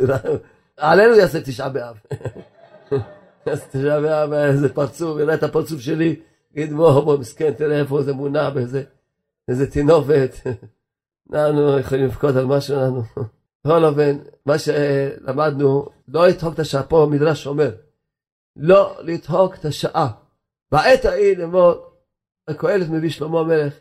[0.78, 1.96] עלינו יעשה תשעה באב.
[3.46, 6.20] אז תשעה באב, איזה פרצוף, יראה את הפרצוף שלי,
[6.56, 8.84] יגיד בוא, בוא, מסכן, תראה איפה זה מונע באיזה
[9.48, 10.36] איזה תינופת.
[11.34, 13.04] אנחנו יכולים לבכות על משהו לנו.
[13.66, 17.72] בכל אופן, מה שלמדנו, לא לדחוק את השעה, פה המדרש אומר,
[18.56, 20.12] לא לדחוק את השעה.
[20.72, 21.74] בעת ההיא לאמור,
[22.48, 23.74] הקהלת מביא שלמה המלך,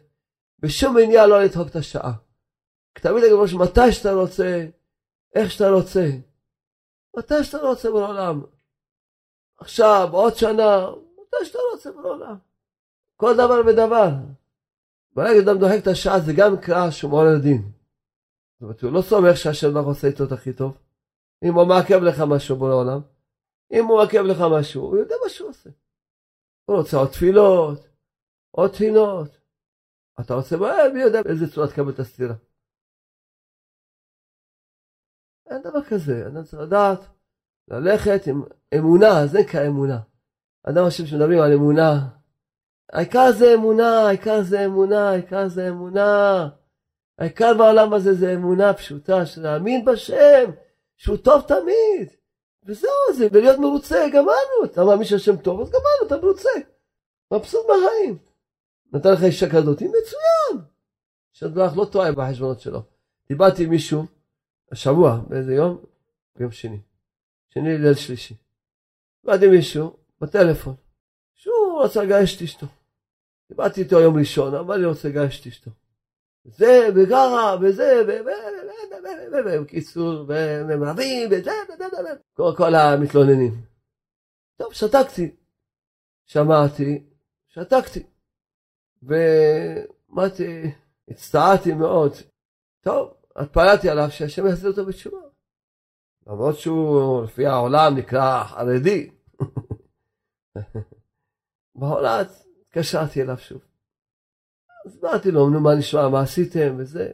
[0.58, 2.12] בשום עניין לא לדחוק את השעה.
[2.92, 4.66] תמיד הגמור שמתי שאתה רוצה,
[5.34, 6.10] איך שאתה רוצה,
[7.16, 8.42] מתי שאתה רוצה בעולם.
[9.58, 12.36] עכשיו, עוד שנה, מתי שאתה רוצה בעולם.
[13.16, 14.08] כל דבר ודבר.
[15.12, 17.79] ברגע שאדם דוחק את השעה זה גם קרא שהוא מעורר דין.
[18.61, 20.79] זאת אומרת, הוא לא סומך שהשם לא עושה איתו את הכי טוב.
[21.44, 23.01] אם הוא מעכב לך משהו בעולם,
[23.73, 25.70] אם הוא מעכב לך משהו, הוא יודע מה שהוא עושה.
[26.64, 27.88] הוא רוצה עוד תפילות,
[28.51, 29.31] עוד תפילות.
[30.20, 32.35] אתה רוצה מהר, מי יודע באיזה צורה תקבל את הסתירה.
[35.51, 37.01] אין דבר כזה, אדם צריך לדעת,
[37.68, 38.42] ללכת עם
[38.79, 40.01] אמונה, זה כאמונה.
[40.62, 42.09] אדם חושב שמדברים על אמונה,
[42.92, 46.49] העיקר זה אמונה, העיקר זה אמונה, העיקר זה אמונה.
[47.20, 50.50] העיקר בעולם הזה זה אמונה פשוטה, של להאמין בשם,
[50.96, 52.09] שהוא טוב תמיד.
[52.64, 54.64] וזהו זה, ולהיות מרוצה, גמרנו.
[54.64, 56.50] אתה מאמין שהשם טוב, אז גמרנו, אתה מרוצה.
[57.33, 58.18] מבסוט בחיים.
[58.92, 60.64] נתן לך אישה כזאת, מצוין.
[61.33, 62.83] שדרך לא טועה בחשבונות שלו.
[63.28, 64.04] דיברתי עם מישהו,
[64.72, 65.85] השבוע, באיזה יום?
[66.37, 66.80] ביום שני.
[67.54, 68.35] שני ליל שלישי.
[69.24, 70.74] דיברתי עם מישהו, בטלפון,
[71.35, 72.66] שהוא רצה לגרש את אשתו.
[73.48, 75.70] דיברתי איתו יום ראשון, אמר לי רוצה לגרש את אשתו.
[76.44, 78.03] זה, וגרה, וזה,
[79.33, 81.53] ובקיצור, והם רבים, וזה,
[82.57, 83.62] כל המתלוננים.
[84.57, 85.37] טוב, שתקתי.
[86.26, 87.05] שמעתי,
[87.48, 88.07] שתקתי.
[89.03, 90.70] ואמרתי,
[91.09, 92.12] הצטערתי מאוד.
[92.81, 95.18] טוב, התפללתי עליו שהשם יחזיר אותו בתשובה.
[96.26, 99.11] למרות שהוא לפי העולם נקרא חרדי.
[101.74, 102.29] בהולד
[102.61, 103.69] התקשרתי אליו שוב.
[104.86, 107.10] אז אמרתי לו, נו מה נשמע, מה עשיתם וזה.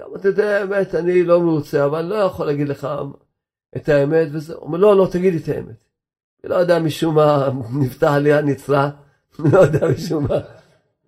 [0.00, 2.88] גם אתה יודע, האמת, אני לא מרוצה, אבל לא יכול להגיד לך
[3.76, 4.54] את האמת וזה.
[4.54, 5.84] הוא אומר, לא, לא, תגיד לי את האמת.
[6.44, 7.48] אני לא יודע משום מה
[7.82, 8.90] נפתח לי הנצרה,
[9.40, 10.36] אני לא יודע משום מה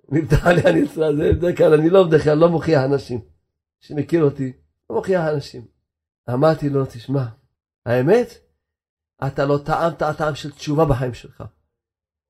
[0.08, 3.20] נפתח לי הנצרה, זה בדרך כלל, אני לא בדרך כלל, לא מוכיח אנשים.
[3.80, 4.52] שמכיר אותי,
[4.90, 5.66] לא מוכיח אנשים.
[6.30, 7.24] אמרתי לו, תשמע,
[7.86, 8.28] האמת,
[9.26, 11.44] אתה לא טעמת הטעם של תשובה בחיים שלך.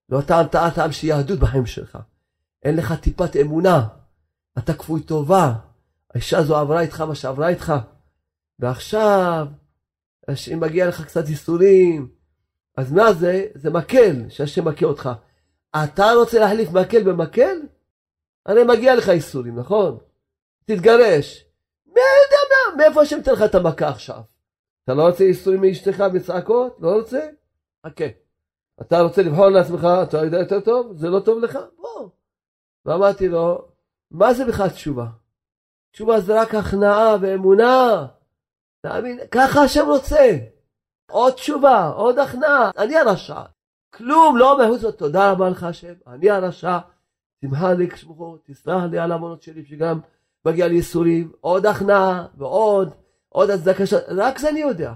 [0.08, 1.98] לא טעמת הטעם של יהדות בחיים שלך.
[2.64, 3.86] אין לך טיפת אמונה.
[4.58, 5.54] אתה כפוי טובה.
[6.14, 7.72] האישה הזו עברה איתך מה שעברה איתך.
[8.58, 9.46] ועכשיו,
[10.52, 12.08] אם מגיע לך קצת ייסורים,
[12.76, 13.46] אז מה זה?
[13.54, 15.10] זה מקל, שהשם מכה אותך.
[15.84, 17.60] אתה רוצה להחליף מקל במקל?
[18.46, 19.98] הרי מגיע לך ייסורים, נכון?
[20.64, 21.44] תתגרש.
[21.86, 24.20] מי יודע מה, מאיפה השם ייתן לך את המכה עכשיו?
[24.84, 26.76] אתה לא רוצה ייסורים מאשתך בצעקות?
[26.80, 27.20] לא רוצה?
[27.86, 28.04] חכה.
[28.80, 30.96] אתה רוצה לבחור לעצמך, אתה יודע יותר טוב?
[30.96, 31.58] זה לא טוב לך?
[31.78, 32.08] בוא.
[32.86, 33.68] ואמרתי לו,
[34.10, 35.06] מה זה בכלל תשובה?
[35.92, 38.06] תשובה זה רק הכנעה ואמונה.
[38.80, 40.36] תאמין, ככה השם רוצה.
[41.10, 42.70] עוד תשובה, עוד הכנעה.
[42.78, 43.42] אני הרשע.
[43.94, 46.78] כלום לא אומר חוץ תודה רבה לך השם, אני הרשע.
[47.40, 50.00] תמחה לי כשמוכו, תסלח לי על המונות שלי שגם
[50.44, 52.94] מגיע לי ייסורים, עוד הכנעה ועוד,
[53.28, 53.96] עוד הצדקה של...
[54.08, 54.92] רק זה אני יודע.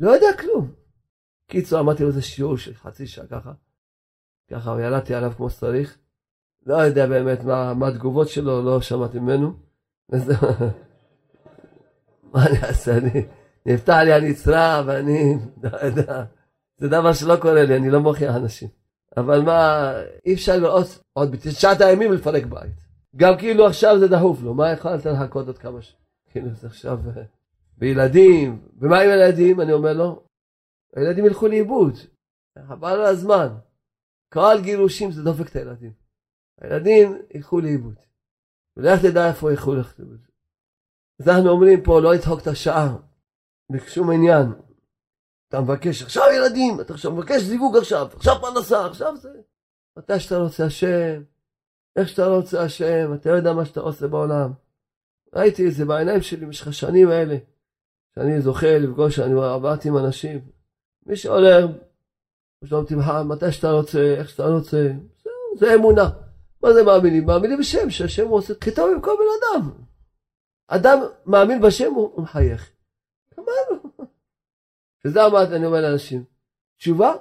[0.00, 0.72] לא יודע כלום.
[1.46, 3.52] קיצור, אמרתי לו איזה שיעור של חצי שעה ככה.
[4.50, 5.98] ככה, וילדתי עליו כמו שצריך.
[6.66, 9.52] לא יודע באמת מה, מה התגובות שלו, לא שמעתי ממנו.
[12.32, 12.96] מה אני אעשה?
[12.96, 13.26] אני,
[13.66, 16.24] נפתח לי הנצרה ואני, לא יודע,
[16.76, 18.68] זה דבר שלא קורה לי, אני לא מוכיח אנשים.
[19.16, 19.92] אבל מה,
[20.26, 22.86] אי אפשר לראות עוד בתשעת הימים לפרק בית.
[23.16, 25.96] גם כאילו עכשיו זה דחוף לו, מה יכולת לחכות עוד כמה ש...
[26.30, 26.98] כאילו זה עכשיו...
[27.78, 29.60] וילדים, ומה עם הילדים?
[29.60, 30.22] אני אומר לו,
[30.96, 31.92] הילדים ילכו לאיבוד,
[32.68, 33.48] חבל על הזמן.
[34.32, 36.05] כל גירושים זה דופק את הילדים.
[36.60, 37.94] הילדים ילכו לאיבוד.
[38.76, 40.26] ולך תדע איפה ילכו לאיבוד.
[41.20, 42.96] אז אנחנו אומרים פה לא לדחוק את השעה,
[43.72, 44.52] בשום עניין.
[45.48, 49.28] אתה מבקש עכשיו ילדים, אתה עכשיו מבקש זיווג עכשיו, עכשיו פרנסה, עכשיו זה.
[49.98, 51.22] מתי שאתה רוצה השם,
[51.96, 54.52] איך שאתה רוצה השם, אתה יודע מה שאתה עושה בעולם.
[55.34, 57.36] ראיתי את זה בעיניים שלי במשך השנים האלה,
[58.14, 60.40] שאני זוכה לפגוש, אני עברתי עם אנשים.
[61.06, 61.64] מי שהולך,
[62.64, 64.88] שלום תמחה, מתי שאתה רוצה, איך שאתה רוצה,
[65.24, 66.25] זה, זה אמונה.
[66.62, 67.26] מה זה מאמינים?
[67.26, 69.70] מאמינים בשם, שהשם עושה כתוב עם כל בן אדם.
[70.68, 72.70] אדם מאמין בשם, הוא מחייך.
[73.36, 74.08] גמרנו.
[75.04, 76.24] וזה אמרתי, אני אומר לאנשים,
[76.78, 77.12] תשובה,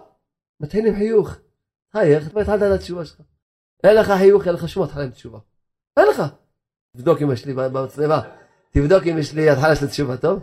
[0.60, 1.36] מתחיל עם חיוך.
[1.94, 3.22] חייך, התחלת את התשובה שלך.
[3.84, 5.40] אין לך חיוך, אין לך שום התחלה עם תשובה.
[5.98, 6.24] אין לך.
[6.98, 8.22] תבדוק אם יש לי במצלמה,
[8.72, 10.40] תבדוק אם יש לי התחלה של תשובה, טוב?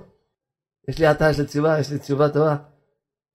[0.88, 2.56] יש לי התחלה של תשובה, יש לי תשובה טובה.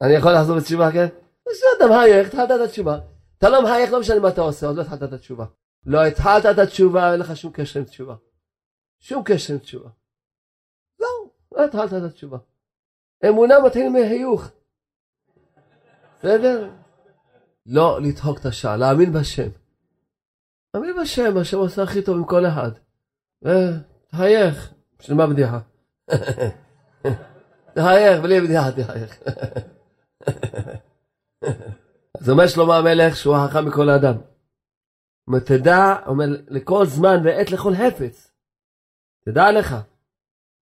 [0.01, 1.07] אני יכול לחזור בתשובה, כן?
[1.47, 2.99] אז אתה מחייך, התחלת את התשובה.
[3.37, 5.45] אתה לא מחייך, לא משנה מה אתה עושה, עוד לא התחלת את התשובה.
[5.85, 8.15] לא התחלת את התשובה, אין לך שום קשר עם תשובה.
[8.99, 9.89] שום קשר עם תשובה.
[10.99, 12.37] זהו, לא התחלת את התשובה.
[13.29, 14.51] אמונה מתחיל מחיוך.
[16.19, 16.69] בסדר?
[17.65, 19.49] לא לדחוק את השעה, להאמין בשם.
[20.73, 22.71] להאמין בשם, השם עושה הכי טוב עם כל אחד.
[24.07, 25.59] תחייך, בשביל מה בדיחה?
[27.75, 29.19] תחייך, בלי בדיחה תחייך.
[32.21, 34.15] אז אומר שלמה המלך שהוא החכם מכל אדם.
[35.27, 38.31] אומר, תדע, אומר, לכל זמן ועת לכל חפץ.
[39.25, 39.75] תדע לך,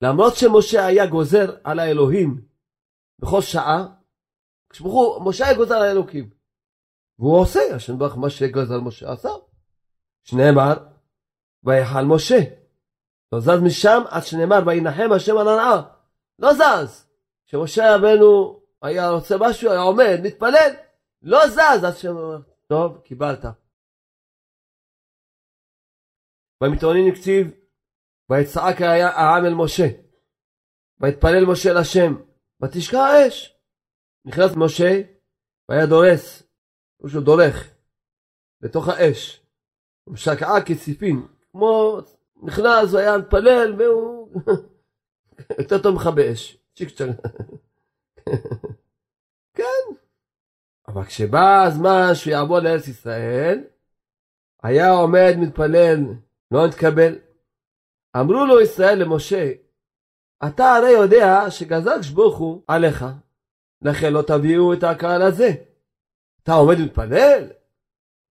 [0.01, 2.41] למרות שמשה היה גוזר על האלוהים
[3.19, 3.87] בכל שעה,
[4.69, 6.29] כשברוך משה היה גוזר על האלוקים.
[7.19, 9.29] והוא עושה, השם ברוך מה שגזר משה עשה.
[10.23, 10.73] שנאמר,
[11.63, 12.39] ויחל משה.
[13.31, 15.81] לא זז משם עד שנאמר, וינחם השם על הנאה.
[16.39, 17.05] לא זז.
[17.47, 20.71] כשמשה רבנו היה רוצה משהו, היה עומד, מתפלל,
[21.21, 23.45] לא זז עד שאומר, טוב, קיבלת.
[26.63, 27.47] במתאונין הקציב,
[28.29, 29.87] ויצעק העם אל משה,
[30.99, 32.13] ויתפלל משה לשם,
[32.61, 33.59] ותשקע האש.
[34.25, 35.01] נכנס משה,
[35.69, 36.43] והיה דורס,
[36.97, 37.75] הוא שהוא דורך,
[38.61, 39.41] לתוך האש.
[40.03, 41.99] הוא שקעה כציפין, כמו
[42.43, 44.41] נכנס והיה מתפלל, והוא
[45.59, 46.57] יותר טוב ממך באש.
[46.75, 47.05] צ'יק צ'ק.
[49.57, 50.04] כן.
[50.87, 53.63] אבל כשבא הזמן שהוא יעבור לארץ ישראל,
[54.63, 55.99] היה עומד מתפלל,
[56.51, 57.15] לא נתקבל.
[58.17, 59.51] אמרו לו ישראל למשה,
[60.47, 63.05] אתה הרי יודע שגזר ברוך הוא עליך,
[63.81, 65.49] לכן לא תביאו את הקהל הזה.
[66.43, 67.49] אתה עומד ומתפלל?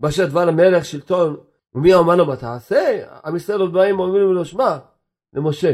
[0.00, 1.36] באשר דבר המלך שלטון,
[1.74, 3.06] ומי אמר לו מה תעשה?
[3.24, 4.78] עם ישראל עוד באים ואומרים לו שמע,
[5.32, 5.72] למשה,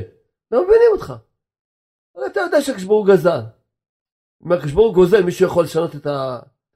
[0.51, 1.15] לא מבינים אותך.
[2.27, 3.41] אתה יודע שהקשבור גזר.
[4.47, 6.07] אם הקשבור גוזל, מישהו יכול לשנות את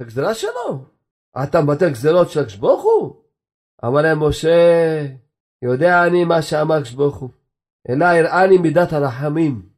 [0.00, 0.84] הגזרה שלו?
[1.42, 3.22] אתה מבטל גזרות של הקשבור הוא?
[3.84, 5.06] אמר להם משה,
[5.62, 7.30] יודע אני מה שאמר הקשבור הוא.
[7.88, 9.68] אלא הראני מידת הרחמים.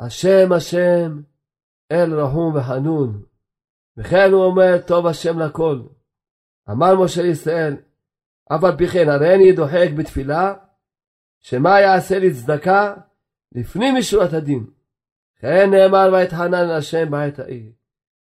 [0.00, 1.22] השם השם
[1.92, 3.22] אל רחום וחנון.
[3.96, 5.82] וכן הוא אומר טוב השם לכל.
[6.70, 7.76] אמר משה ישראל,
[8.52, 10.54] אף על פי כן הרי אני דוחק בתפילה,
[11.40, 12.94] שמה יעשה לי צדקה
[13.52, 14.66] לפנים משורת הדין.
[15.36, 17.72] כן נאמר ויתחנן השם בעת ההיא.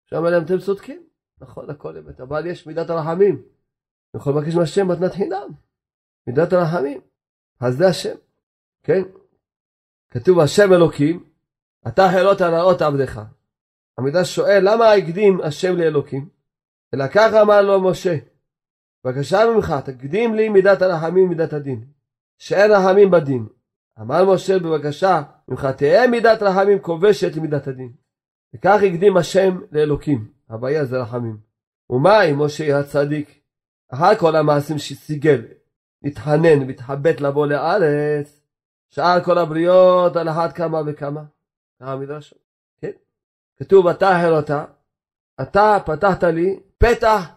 [0.07, 1.07] שאמר להם אתם צודקים,
[1.41, 3.43] נכון הכל אמת, אבל יש מידת הרחמים.
[4.17, 5.49] יכול לבקש מהשם מתנת חינם,
[6.27, 7.01] מידת הרחמים,
[7.61, 8.15] אז זה השם,
[8.83, 9.03] כן?
[10.11, 11.25] כתוב השם אלוקים,
[11.89, 13.21] אתה חילות הנאות עבדך.
[13.99, 16.29] המדרש שואל למה הקדים השם לאלוקים?
[16.95, 18.17] אלא ככה אמר לו משה,
[19.05, 21.85] בבקשה ממך תקדים לי מידת הרחמים מידת הדין,
[22.39, 23.47] שאין רחמים בדין.
[24.01, 27.93] אמר משה בבקשה ממך תהיה מידת רחמים כובשת למידת הדין.
[28.55, 31.37] וכך הקדים השם לאלוקים, הבעיה זה רחמים.
[31.91, 33.41] ומה אם משה הצדיק,
[33.89, 35.43] אחר כל המעשים שסיגל,
[36.05, 38.41] התחנן והתחבט לבוא לארץ,
[38.91, 41.25] שאר כל הבריות על אחת כמה וכמה.
[41.81, 42.35] המדרש,
[42.81, 42.91] כן?
[43.57, 44.65] כתוב אתה הרותה,
[45.43, 47.31] אתה פתחת לי פתח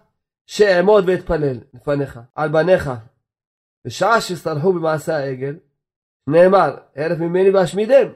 [0.46, 2.89] שאעמוד ואתפלל לפניך, על בניך.
[3.86, 5.56] בשעה שסרחו במעשה העגל,
[6.28, 8.08] נאמר, הרף ממני ואשמידם.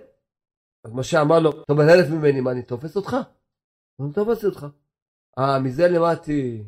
[0.84, 3.17] אז משה אמר לו, טוב, הרף ממני, מה אני תופס אותך?
[4.03, 4.67] אני תופס אותך.
[5.39, 6.63] אה, מזה למדתי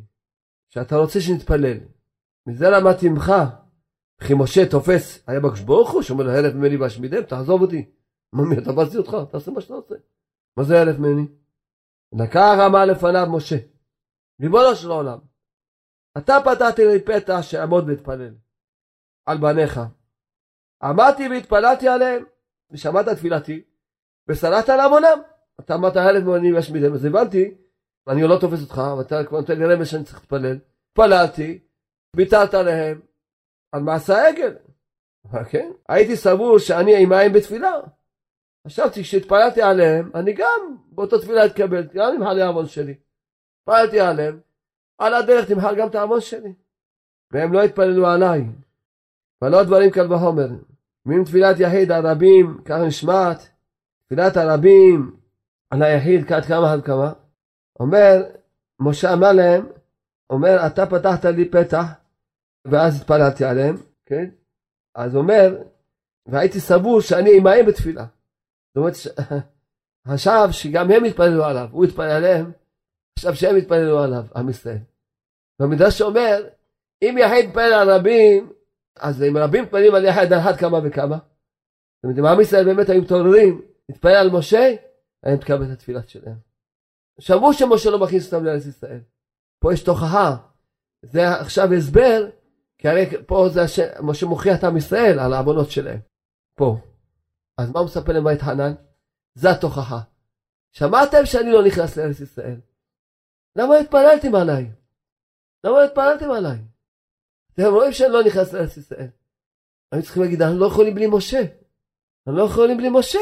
[0.69, 1.77] שאתה רוצה שנתפלל.
[2.47, 3.31] מזה למדתי ממך.
[4.21, 7.91] וכי משה תופס, היה בקדוש ברוך הוא, שאומר לו, הרף ממני ואשמידם, תעזוב אותי.
[8.33, 9.95] מה, מי, תפסתי אותך, תעשה מה שאתה רוצה.
[10.57, 11.27] מה זה הרף ממני?
[12.19, 13.55] לקח אמר לפניו משה,
[14.41, 15.19] ריבונו של עולם,
[16.17, 18.35] אתה פתחתי לי פתח שאעמוד ואתפלל
[19.25, 19.79] על בניך.
[20.83, 22.23] עמדתי והתפללתי עליהם,
[22.71, 23.63] ושמעת תפילתי,
[24.27, 25.32] ושרדת על המונם.
[25.59, 27.53] אתה אמרת הלב ואני ואשמידם, אז הבנתי,
[28.07, 30.57] אני לא תופס אותך, ואתה כבר נותן לי רמז שאני צריך להתפלל.
[30.89, 31.59] התפללתי,
[32.15, 33.01] ביטלת עליהם,
[33.71, 34.55] על מעשה העגל.
[35.49, 35.71] כן?
[35.89, 37.71] הייתי סבור שאני עמהם בתפילה.
[38.67, 42.95] חשבתי כשהתפללתי עליהם, אני גם באותו תפילה אתקבל, גם נמחל העוון שלי.
[43.59, 44.39] התפללתי עליהם,
[44.97, 46.53] על הדרך תמחל גם את העוון שלי.
[47.31, 48.41] והם לא התפללו עליי.
[49.43, 50.47] ולא דברים קל וחומר.
[51.05, 53.49] מן תפילת יחיד הרבים, כך נשמעת,
[54.05, 55.15] תפילת הרבים
[55.73, 57.13] על היחיד כעד כמה עד כמה.
[57.79, 58.23] אומר,
[58.79, 59.65] משה אמר להם,
[60.29, 61.86] אומר, אתה פתחת לי פתח,
[62.67, 64.29] ואז התפללתי עליהם, כן?
[64.95, 65.63] אז אומר,
[66.25, 68.05] והייתי סבור שאני עמהם בתפילה.
[68.69, 68.93] זאת אומרת,
[70.07, 72.51] חשב שגם הם התפללו עליו, הוא התפלל עליהם,
[73.19, 74.83] חשב שהם התפללו עליו, עם ישראל.
[75.59, 76.47] והמדרש אומר,
[77.01, 78.53] אם יחיד מתפלל על רבים,
[78.99, 82.65] אז אם רבים מתפללים על יחיד על אחת כמה וכמה, זאת אומרת, אם עם ישראל
[82.65, 84.75] באמת היו מתעוררים, להתפלל על משה,
[85.23, 86.38] היה מתקבל את התפילה שלהם.
[87.19, 89.01] שמעו שמשה לא מכניס אותם לארץ ישראל.
[89.59, 90.38] פה יש תוכחה.
[91.01, 92.29] זה עכשיו הסבר,
[92.77, 93.79] כי הרי פה זה הש...
[94.01, 95.99] משה מוכיח את עם ישראל על העוונות שלהם.
[96.55, 96.77] פה.
[97.57, 98.73] אז מה הוא מספר להם בית חנן?
[99.36, 99.99] זה התוכחה.
[100.71, 102.59] שמעתם שאני לא נכנס לארץ ישראל.
[103.55, 104.71] למה התפללתם עליי?
[105.63, 106.57] למה התפללתם עליי?
[107.53, 109.07] אתם רואים שאני לא נכנס לארץ ישראל.
[109.91, 111.41] היו צריכים להגיד, אנחנו לא יכולים בלי משה.
[112.27, 113.19] אנחנו לא יכולים בלי משה.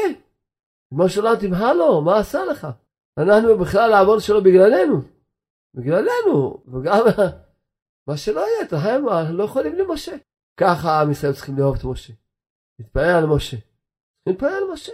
[0.92, 2.66] משה לא תמהה לו, מה עשה לך?
[3.18, 5.00] אנחנו בכלל העוון שלו בגללנו.
[5.74, 6.64] בגללנו.
[6.66, 7.04] וגם
[8.06, 10.12] מה שלא יהיה, אנחנו לא יכולים בלי משה.
[10.56, 12.12] ככה עם ישראל צריכים לאהוב את משה.
[12.78, 13.56] להתפלל על משה.
[14.26, 14.92] להתפלל על משה.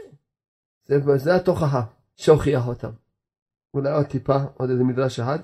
[0.85, 1.83] זה, זה התוכחה
[2.17, 2.91] שהוכיח אותם.
[3.75, 5.39] אולי עוד טיפה, עוד איזה מדרש אחד.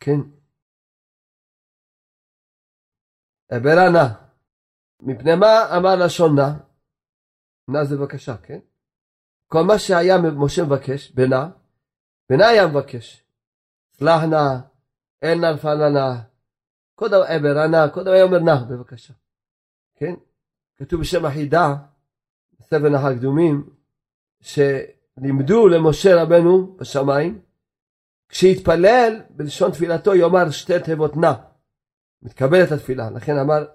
[0.00, 0.20] כן.
[3.56, 4.06] אברה נא.
[5.02, 6.48] מפני מה אמר לשון נא?
[7.68, 8.58] נא זה בבקשה, כן?
[9.48, 11.46] כל מה שהיה משה מבקש, בנא,
[12.30, 13.24] בנא היה מבקש.
[13.92, 14.58] סלח נא,
[15.22, 16.14] אין נא לפנה נא.
[16.94, 19.14] כל דבר, אברה נא, כל דבר היה אומר נא, בבקשה.
[19.96, 20.14] כן?
[20.76, 21.74] כתוב בשם החידה,
[22.60, 23.70] בספר נחל קדומים,
[24.40, 27.40] שלימדו למשה רבנו בשמיים,
[28.28, 31.32] כשיתפלל בלשון תפילתו יאמר שתי תיבות נא.
[32.22, 33.66] מתקבלת התפילה, לכן אמר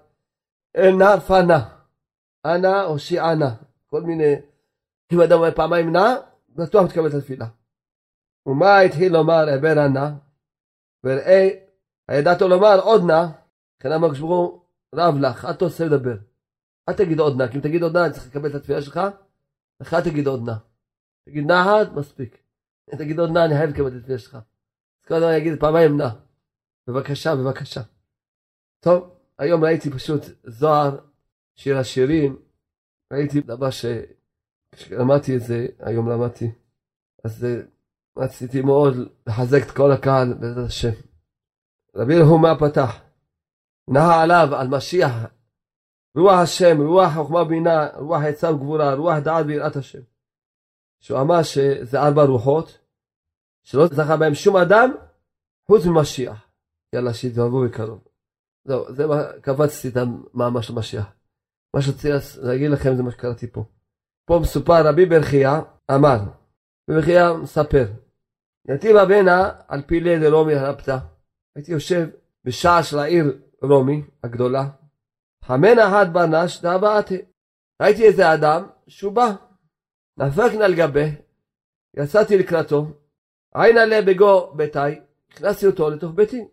[0.76, 1.68] נא פנה,
[2.44, 3.48] אנא הושיע נא,
[3.86, 4.34] כל מיני,
[5.14, 6.14] אם אדם אומר פעמיים נא,
[6.48, 7.46] בטוח מתקבלת התפילה.
[8.46, 10.10] ומה התחיל לומר אבר נא?
[11.04, 11.48] וראה,
[12.08, 13.26] הידעתו לומר עוד נא,
[13.80, 16.16] לכן אמר כשברו רב לך, אל תעשה לדבר.
[16.88, 19.00] אל תגיד עוד נא, כי אם תגיד עוד נא אני צריך לקבל את התפילה שלך,
[19.80, 20.54] לך אל תגיד עוד נא.
[21.28, 22.38] תגיד אחת, מספיק.
[22.92, 24.34] אם תגיד עוד נא, אני חייב לקבל את התפילה שלך.
[24.34, 26.08] אז כל הזמן יגיד פעמיים נא.
[26.86, 27.80] בבקשה, בבקשה.
[28.80, 30.98] טוב, היום ראיתי פשוט זוהר,
[31.54, 32.36] שיר השירים,
[33.12, 33.84] ראיתי דבר ש...
[34.76, 36.50] כשלמדתי את זה, היום למדתי,
[37.24, 37.46] אז
[38.18, 38.94] רציתי מאוד
[39.26, 40.90] לחזק את כל הקהל בעזרת השם.
[41.96, 43.00] רבי רהומה פתח,
[43.88, 45.12] נהה עליו, על משיח,
[46.16, 50.02] רוח השם, רוח חוכמה בינה, רוח עצה וגבורה, רוח דעת ויראת השם.
[51.00, 52.78] שהוא אמר שזה ארבע רוחות,
[53.62, 54.90] שלא זכה בהם שום אדם
[55.66, 56.48] חוץ ממשיח.
[56.94, 58.04] יאללה, שיתאהבו בקרוב.
[58.64, 61.12] זהו, זה מה, קבצתי את המאמר של משיח.
[61.74, 62.08] מה שרציתי
[62.42, 63.64] להגיד לכם זה מה שקראתי פה.
[64.24, 65.60] פה מסופר רבי ברכיה
[65.94, 67.84] אמר, רבי ברכיה מספר,
[68.68, 70.96] נתיב אבנה על פילי דרומי הרפתא.
[71.56, 72.08] הייתי יושב
[72.44, 74.68] בשער של העיר רומי הגדולה.
[75.44, 77.22] חמנה אחד ברנש דאבעתי.
[77.82, 79.34] ראיתי איזה אדם שהוא בא.
[80.16, 81.10] נפקנה על גבי,
[81.96, 82.86] יצאתי לקראתו,
[83.54, 84.78] עין עלה בגו ביתי,
[85.30, 86.48] הכנסתי אותו לתוך ביתי.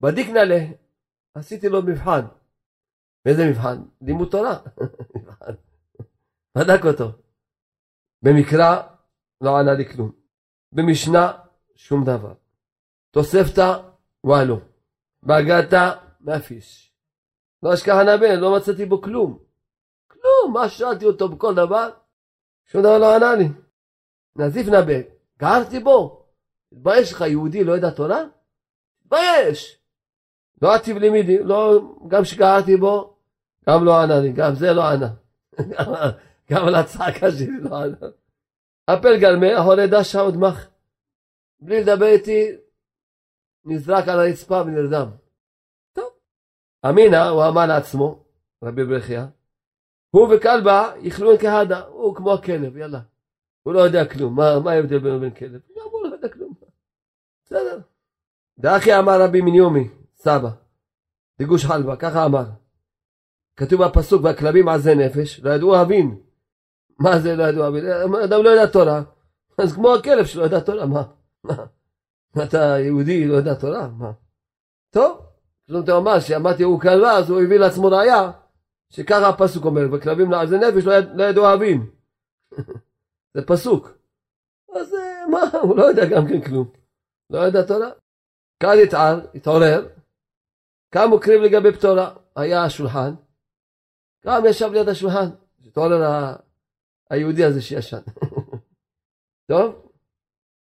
[0.00, 0.60] בדיק נעלה,
[1.34, 2.20] עשיתי לו מבחן.
[3.26, 3.82] איזה מבחן?
[4.00, 4.58] לימוד תורה.
[6.58, 7.12] בדק אותו.
[8.22, 8.82] במקרא
[9.40, 10.12] לא ענה לי כלום.
[10.72, 11.32] במשנה
[11.74, 12.34] שום דבר.
[13.10, 13.78] תוספתא
[14.24, 14.60] וואלו.
[15.22, 16.92] בהגעתא מאפיש.
[17.62, 19.38] לא אשכח הנבן, לא מצאתי בו כלום.
[20.10, 21.90] כלום, מה שאלתי אותו בכל דבר?
[22.66, 23.48] שום דבר לא ענה לי.
[24.36, 25.00] נזיף נבא,
[25.38, 26.26] גרתי בו.
[26.70, 28.22] תתבייש לך, יהודי לא יודע תורה?
[29.02, 29.78] תתבייש.
[30.62, 33.16] לא עטיב לימידי, לא, גם שגרתי בו,
[33.68, 35.08] גם לא ענה לי, גם זה לא ענה.
[36.50, 37.96] גם על הצעקה שלי לא ענה.
[38.86, 40.68] אפל גלמי, החולה דשה עוד מח.
[41.60, 42.56] בלי לדבר איתי,
[43.64, 45.08] נזרק על הרצפה ונרדם.
[45.92, 46.10] טוב.
[46.88, 48.24] אמינא, הוא אמר לעצמו,
[48.64, 49.26] רבי ברכיה,
[50.10, 53.00] הוא וכלבה יכלו כהדה, הוא כמו הכלב, יאללה.
[53.62, 55.60] הוא לא יודע כלום, מה, ההבדל בינו ובין כלב?
[55.76, 56.54] גם הוא לא יודע כלום.
[57.44, 57.80] בסדר.
[58.58, 60.50] דאחי אמר רבי מניומי, סבא,
[61.38, 62.44] דגוש חלבה, ככה אמר.
[63.56, 66.27] כתוב בפסוק, והכלבים עזי נפש, לא ידעו אבין.
[66.98, 67.84] מה זה לא ידעו אבין?
[68.24, 69.02] אדם לא יודע תורה,
[69.58, 71.02] אז כמו הכלב שלא יודע תורה, מה?
[71.44, 71.54] מה?
[72.44, 73.88] אתה יהודי, לא יודע תורה?
[73.88, 74.12] מה?
[74.90, 75.20] טוב,
[75.68, 78.30] זאת אומרת, שאמרתי הוא כלבה, אז הוא הביא לעצמו ראייה,
[78.90, 81.90] שככה הפסוק אומר, וכלבים לעזי נפש לא, לא ידעו אבין.
[83.34, 83.88] זה פסוק.
[84.74, 86.68] אז אה, מה, הוא לא יודע גם כן כלום.
[87.30, 87.90] לא יודע תורה.
[88.60, 89.88] כאן יתער, התעורר,
[90.90, 93.14] קם וקריב לגבי פתורה, היה השולחן,
[94.22, 95.28] קם ישב ליד השולחן,
[95.66, 96.34] התעורר.
[97.10, 98.00] היהודי הזה שישן.
[99.48, 99.88] טוב,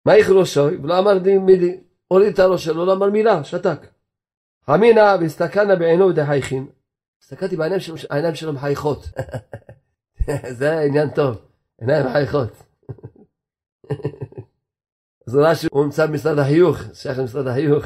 [0.05, 0.77] מה יכלו שוי?
[0.77, 3.87] ולא אמר די מידי, הוריד את הראש שלו, לא אמר מילה, שתק.
[4.65, 6.67] חמינא והסתכלנה בעינו דחייכין.
[7.23, 9.09] הסתכלתי בעיניים שלו, העיניים שלו מחייכות.
[10.57, 11.37] זה עניין טוב,
[11.81, 12.49] עיניים מחייכות.
[15.27, 17.85] אז נראה שהוא נמצא במשרד החיוך, שייך למשרד החיוך.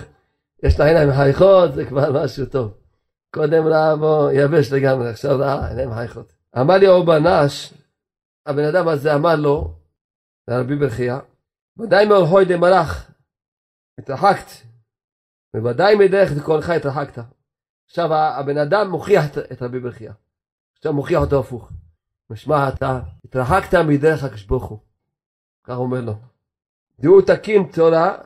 [0.63, 2.73] יש לו עיניים מחייכות, זה כבר משהו טוב.
[3.33, 6.33] קודם ראה בו יבש לגמרי, עכשיו ראה עיניים מחייכות.
[6.59, 7.73] אמר לי אורבן נש,
[8.49, 9.73] הבן אדם הזה אמר לו,
[10.47, 11.19] לרבי ברכיה,
[11.79, 13.11] ודאי מאורחוי דמלאך,
[13.99, 14.51] התרחקת,
[15.53, 17.23] בוודאי מדרך דקולך התרחקת.
[17.85, 20.13] עכשיו הבן אדם מוכיח את רבי ברכיה.
[20.77, 21.71] עכשיו מוכיח אותו הפוך.
[22.29, 24.23] משמע אתה התרחקת מדרך
[24.63, 24.79] הוא.
[25.63, 26.13] כך אומר לו.
[26.99, 28.17] דעו תקים תורה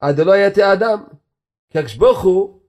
[0.00, 1.04] עד לא יתה אדם.
[1.70, 1.78] כי
[2.22, 2.60] הוא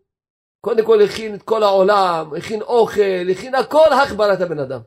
[0.62, 4.82] קודם כל הכין את כל העולם, הכין אוכל, הכין הכל, הכברת הבן אדם.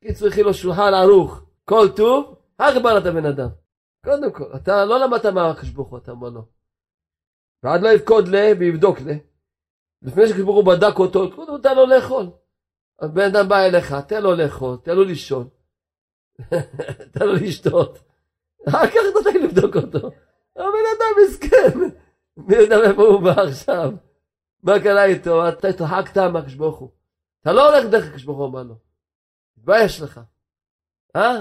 [0.00, 3.48] קיצור הכין לו שולחן ערוך, כל טוב, הכברת הבן אדם.
[4.04, 6.42] קודם כל, אתה לא למדת מה הקדוש ברוך הוא, אתה אומר לו.
[7.62, 9.14] ועד לא יפקוד לה ויבדוק לה.
[10.02, 12.30] לפני שקדוש ברוך הוא בדק אותו, קודם כל תן לו לאכול.
[13.00, 15.48] הבן אדם בא אליך, תן לו לאכול, תן לו לישון,
[17.12, 17.98] תן לו לשתות.
[18.68, 20.06] אחר כך תתחיל לבדוק אותו.
[20.56, 21.78] הבן אדם מסכן,
[22.36, 23.92] מי יודע מאיפה הוא בא עכשיו?
[24.62, 25.48] מה קרה איתו?
[25.48, 26.90] אתה התרחקת מהקדוש ברוך הוא.
[27.42, 28.85] אתה לא הולך דרך הקדוש ברוך הוא, אמר לו.
[29.66, 30.20] תתבייש לך.
[31.16, 31.36] אה?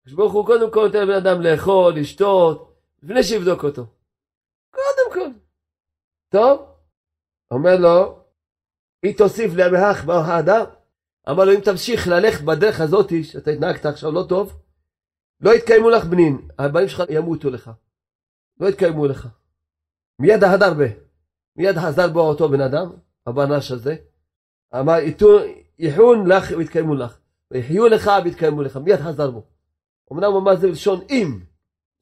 [0.00, 3.86] הקדוש ברוך הוא קודם כל נותן לבן אדם לאכול, לשתות, לפני שיבדוק אותו.
[4.70, 5.38] קודם כל.
[6.28, 6.76] טוב?
[7.50, 8.24] אומר לו,
[9.02, 10.64] היא תוסיף לימך באור האדם.
[11.30, 14.62] אמר לו, אם תמשיך ללכת בדרך הזאתי, שאתה התנהגת עכשיו לא טוב,
[15.40, 17.70] לא יתקיימו לך בנין, הבנים שלך ימותו לך.
[18.60, 19.28] לא יתקיימו לך.
[20.18, 20.86] מיד ההדר בה.
[21.56, 22.90] מיד חזר בו אותו בן אדם,
[23.26, 23.96] הבנש הזה.
[24.74, 24.96] אמר,
[25.78, 27.18] יחון לך ויתקיימו לך.
[27.50, 28.76] ויחיו לך ויתקיימו לך.
[28.76, 29.46] מיד חזר בו.
[30.12, 31.40] אמנם הוא אמר זה לשון אם.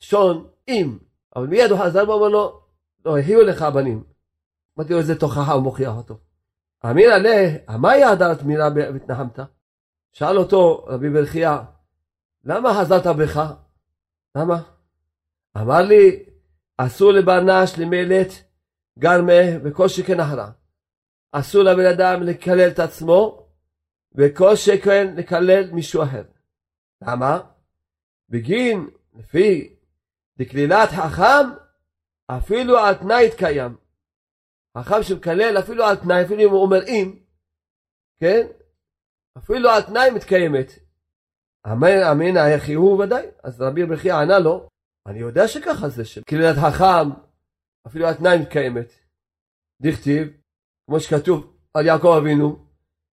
[0.02, 0.98] לשון אם.
[1.36, 2.60] אבל מיד הוא חזר בו, אמר לו,
[3.04, 4.04] לא, יחיו לך הבנים.
[4.78, 6.18] אמרתי לו, איזה תוכחה הוא מוכיח אותו.
[6.90, 9.38] אמיר עלה, מה היה הדרת מילה והתנחמת?
[10.12, 11.64] שאל אותו רבי ברכיה,
[12.44, 13.52] למה חזרת בך?
[14.36, 14.62] למה?
[15.56, 16.24] אמר לי,
[16.76, 18.32] אסור לברנש למלט
[18.98, 19.32] גרמה
[19.64, 20.50] וכל שכן אחרה.
[21.32, 23.48] אסור לבן אדם לקלל את עצמו
[24.14, 26.22] וכל שכן לקלל מישהו אחר.
[27.02, 27.40] למה?
[28.28, 29.76] בגין, לפי
[30.38, 31.46] דקלילת חכם,
[32.26, 33.76] אפילו על תנאי התקיים.
[34.78, 37.18] חכם שמקלל אפילו על תנאי, אפילו אם הוא אומר אם,
[38.18, 38.46] כן?
[39.38, 40.72] אפילו על תנאי מתקיימת.
[41.66, 43.26] אמן אמן היחי הוא ודאי.
[43.44, 44.68] אז רבי ברכי ענה לו,
[45.06, 47.20] אני יודע שככה זה, שקללת חכם,
[47.86, 48.92] אפילו על תנאי מתקיימת.
[49.82, 50.28] דכתיב,
[50.86, 52.66] כמו שכתוב על יעקב אבינו,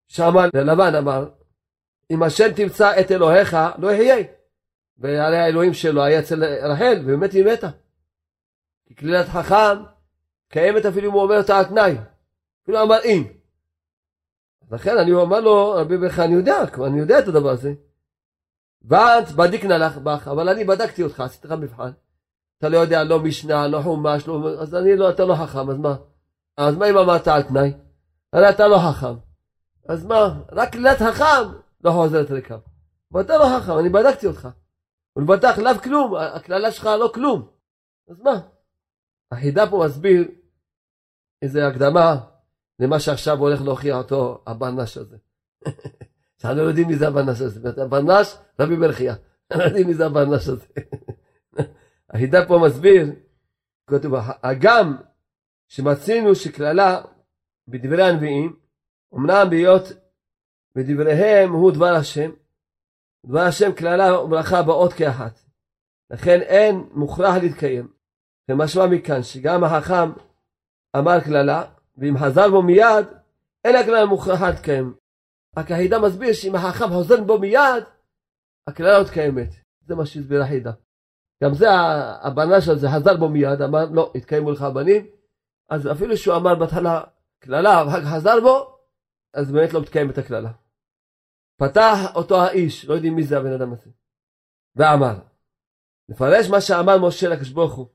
[0.09, 1.29] שאמר ללבן אמר,
[2.11, 4.27] אם השם תמצא את אלוהיך, לא יחיה.
[4.99, 7.71] והרי האלוהים שלו היה אצל רחל, ובאמת היא מתה.
[8.87, 9.83] כי כלילת חכם
[10.49, 11.95] קיימת אפילו אם הוא אומר אותה על תנאי.
[12.63, 13.25] אפילו אמר אם.
[14.71, 17.75] לכן אני אומר לו, רבי ברך, אני יודע, אני יודע את הדבר הזה.
[18.83, 21.91] ואת בדיקנה לך בך, אבל אני בדקתי אותך, עשיתי לך מבחן.
[22.59, 24.51] אתה לא יודע, לא משנה, לא חומש, לא...
[24.61, 25.97] אז אני לא, אתה לא חכם, אז מה?
[26.57, 27.73] אז מה אם אמרת על תנאי?
[28.33, 29.15] הרי אתה לא חכם.
[29.89, 30.43] אז מה?
[30.53, 31.53] רק כלילת חכם
[31.85, 32.59] לא חוזרת ריקם.
[33.11, 34.49] ואתה לא חכם, אני בדקתי אותך.
[35.17, 37.49] ולבטח לאו כלום, הקללה שלך לא כלום.
[38.09, 38.41] אז מה?
[39.33, 40.29] החידה פה מסביר
[41.43, 42.17] איזה הקדמה
[42.79, 45.17] למה שעכשיו הולך להוכיח אותו הברנש הזה.
[46.43, 47.83] שאנחנו לא יודעים מי זה הברנש הזה.
[47.83, 49.15] הברנש, רבי מלכיה.
[49.57, 50.67] לא יודעים מי זה הברנש הזה.
[52.11, 53.13] החידה פה מסביר,
[53.87, 54.97] כתוב, הגם
[55.73, 57.03] שמצינו שקללה
[57.69, 58.57] בדברי הנביאים,
[59.15, 59.83] אמנם בהיות
[60.75, 62.31] בדבריהם הוא דבר השם,
[63.27, 65.39] דבר השם קללה וברכה באות כאחת.
[66.11, 67.93] לכן אין מוכרח להתקיים.
[68.49, 70.11] ומשמע מכאן שגם החכם
[70.97, 71.65] אמר קללה,
[71.97, 73.07] ואם חזר בו מיד,
[73.65, 74.95] אין הקללה מוכרחה להתקיים.
[75.57, 77.85] רק החידה מסביר שאם החכם חוזר בו מיד,
[78.67, 79.49] הקללה לא מתקיימת.
[79.87, 80.73] זה מה שהסביר החידה.
[81.45, 81.67] גם זה
[82.23, 85.22] הבנה של זה חזר בו מיד, אמר לא, התקיימו לך הבנים,
[85.69, 87.01] אז אפילו שהוא אמר בהתחלה
[87.39, 88.79] קללה, ואחר כך חזר בו,
[89.35, 90.53] אז באמת לא מתקיימת הקללה.
[91.57, 93.91] פתח אותו האיש, לא יודעים מי זה הבן אדם הזה,
[94.77, 95.15] ואמר,
[96.09, 97.87] נפרש מה שאמר משה לקדוש ברוך הוא.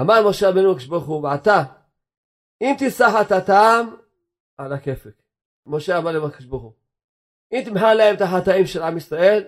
[0.00, 1.62] אמר משה רבנו לקדוש ברוך הוא, ועתה,
[2.62, 3.86] אם תישא חטאתם
[4.56, 5.22] על הכפק.
[5.66, 6.72] משה אמר לקדוש ברוך הוא,
[7.52, 9.44] אם תמחה להם את החטאים של עם ישראל,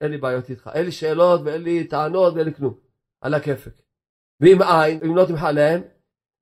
[0.00, 2.78] אין לי בעיות איתך, אין לי שאלות ואין לי טענות ואין לי כלום,
[3.20, 3.72] על הכפק.
[4.40, 5.82] ואם אין, אם לא תמחה להם,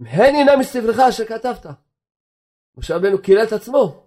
[0.01, 1.66] הן הנה מספרך אשר כתבת.
[2.76, 4.07] משה רבנו קילל את עצמו.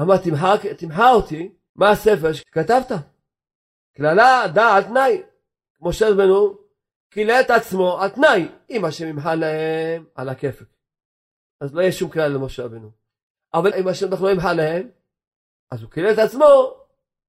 [0.00, 2.92] אמר תמחה, תמחה אותי, מה הספר שכתבת?
[3.96, 5.22] קללה דע על תנאי.
[5.80, 6.58] משה רבנו
[7.10, 10.66] קילל את עצמו על תנאי, אם השם ימחה להם על הכיפק.
[11.60, 12.90] אז לא יהיה שום קללה למשה רבנו.
[13.54, 14.90] אבל אם השם לא ימחה להם,
[15.70, 16.74] אז הוא קילל את עצמו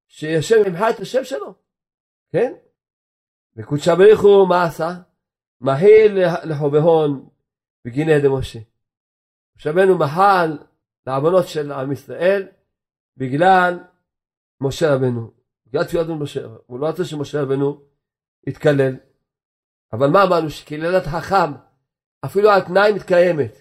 [0.07, 1.53] שהשם ימחה את השם שלו.
[2.31, 2.53] כן?
[3.55, 4.89] וקודשא בריך הוא מה עשה?
[5.61, 7.29] מהיל לחובהון
[7.85, 8.59] בגיני דמשה.
[9.57, 10.57] משה רבנו מחל
[11.07, 12.47] לעוונות של עם ישראל
[13.17, 13.79] בגלל
[14.61, 15.31] משה רבנו.
[15.67, 17.81] בגלל תפילת משה, הוא לא רצה שמשה רבנו
[18.47, 18.95] יתקלל.
[19.93, 20.49] אבל מה אמרנו?
[20.49, 21.51] שקללת חכם
[22.25, 23.57] אפילו על תנאי מתקיימת.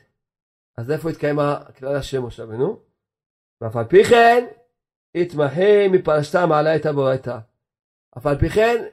[0.77, 2.81] אז איפה התקיימה הקללה של משה רבנו?
[3.61, 4.47] ואף על פי כן
[5.15, 7.39] התמחה מפרשתה מעלה את הברייתא.
[8.19, 8.85] אף על פי כן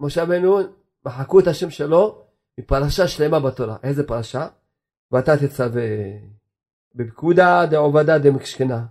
[0.00, 0.58] משה רבנו
[1.06, 2.26] מחקו את השם שלו
[2.58, 3.76] מפרשה שלמה בתורה.
[3.82, 4.48] איזה פרשה?
[5.12, 5.82] ואתה תצווה
[6.94, 8.86] בפקודה דעובדה דמשכנה.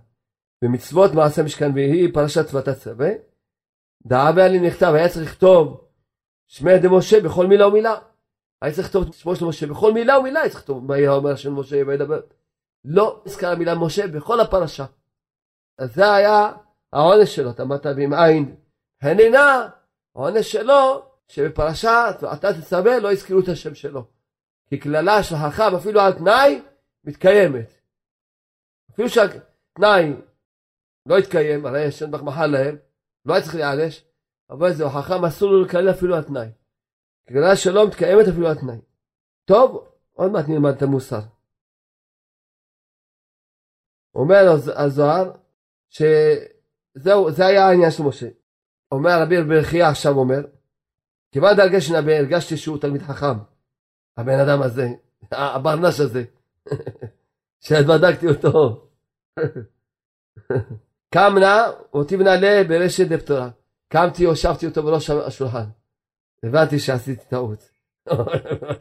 [0.64, 3.10] במצוות מעשה משכן והיא פרשת ותצווה.
[4.06, 5.88] דאבה לי נכתב, היה צריך לכתוב
[6.48, 7.94] שמי דמשה בכל מילה ומילה.
[8.62, 11.36] היה צריך לכתוב שמו של משה בכל מילה ומילה, היה צריך לכתוב מה יהיה אומר
[11.36, 12.20] של משה וידבר.
[12.84, 14.84] לא נזכר המילה משה בכל הפרשה.
[15.78, 16.52] אז זה היה
[16.92, 18.56] העונש שלו, אתה אמרת ועם עין
[19.02, 19.68] הננה,
[20.16, 24.11] העונש שלו שבפרשת ואתה תצווה לא יזכרו את השם שלו.
[24.72, 26.62] כי קללה של חכם אפילו על תנאי
[27.04, 27.70] מתקיימת.
[28.90, 30.04] אפילו שהתנאי
[31.06, 32.76] לא התקיים, הרי השם מחל להם,
[33.24, 34.04] לא היה צריך להיענש,
[34.50, 36.48] אבל זה חכם אסור לו לקלל אפילו על תנאי.
[37.28, 38.80] קללה שלא מתקיימת אפילו על תנאי.
[39.44, 41.20] טוב, עוד מעט נלמד את המוסר.
[44.14, 44.42] אומר
[44.76, 45.32] הזוהר
[45.90, 48.28] שזהו, זה היה העניין של משה.
[48.92, 50.40] אומר רבי ברכיה עכשיו אומר,
[51.32, 53.51] כיוון דרגה שנבא הרגשתי שהוא תלמיד חכם.
[54.16, 54.88] הבן אדם הזה,
[55.30, 56.24] הברנש הזה,
[57.60, 58.86] שבדקתי אותו.
[61.14, 63.50] קם נא ותבנה לה ברשת דפתורה.
[63.88, 65.64] קמתי, הושבתי אותו בראש השולחן.
[66.44, 67.70] הבנתי שעשיתי טעות.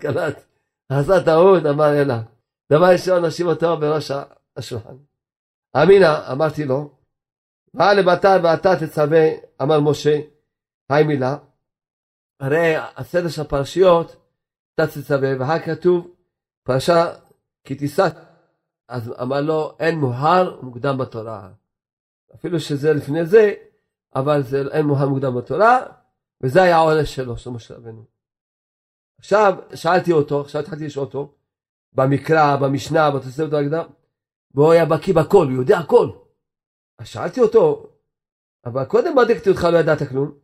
[0.02, 0.44] קלט,
[0.90, 2.14] עשה טעות, אמר אלא.
[2.72, 4.12] דבר ראשון, נשים אותו בראש
[4.58, 4.96] השולחן.
[5.84, 6.90] אמינא, אמרתי לו,
[7.74, 9.28] בא לבתר ואתה תצווה,
[9.62, 10.20] אמר משה,
[10.90, 11.38] היי מילה.
[12.40, 14.16] הרי הסדר של הפרשיות
[14.76, 16.16] תצווה, ואחר כתוב
[16.64, 17.14] פרשה
[17.64, 18.08] כי תישא.
[18.88, 21.50] אז אמר לו, אין מוהר מוקדם בתורה.
[22.36, 23.54] אפילו שזה לפני זה,
[24.16, 25.86] אבל זה אין מוהר מוקדם בתורה,
[26.42, 28.06] וזה היה העונש שלו, של משה רבנו.
[29.20, 31.34] עכשיו, שאלתי אותו, עכשיו התחלתי לשאול אותו,
[31.94, 33.86] במקרא, במשנה, בתוספת ההקדם,
[34.54, 36.10] והוא היה בקיא בכל, הוא יודע הכל.
[37.00, 37.90] אז שאלתי אותו,
[38.66, 40.28] אבל קודם בדקתי אותך, לא ידעת כלום.
[40.28, 40.38] הוא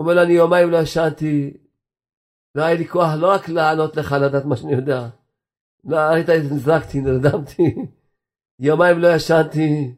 [0.00, 1.56] אומר לו, אני יומיים לא ישנתי,
[2.54, 5.08] לא היה לי כוח לא רק לענות לך לדעת מה שאני יודע.
[5.84, 7.74] לא, היית נזרקתי, נרדמתי.
[8.58, 9.94] יומיים לא ישנתי.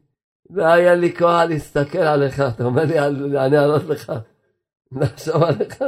[0.51, 2.41] לא היה לי כוח להסתכל עליך.
[2.41, 3.01] אתה אומר לי,
[3.39, 4.13] אני אענות לך.
[4.93, 5.85] לחשוב עליך.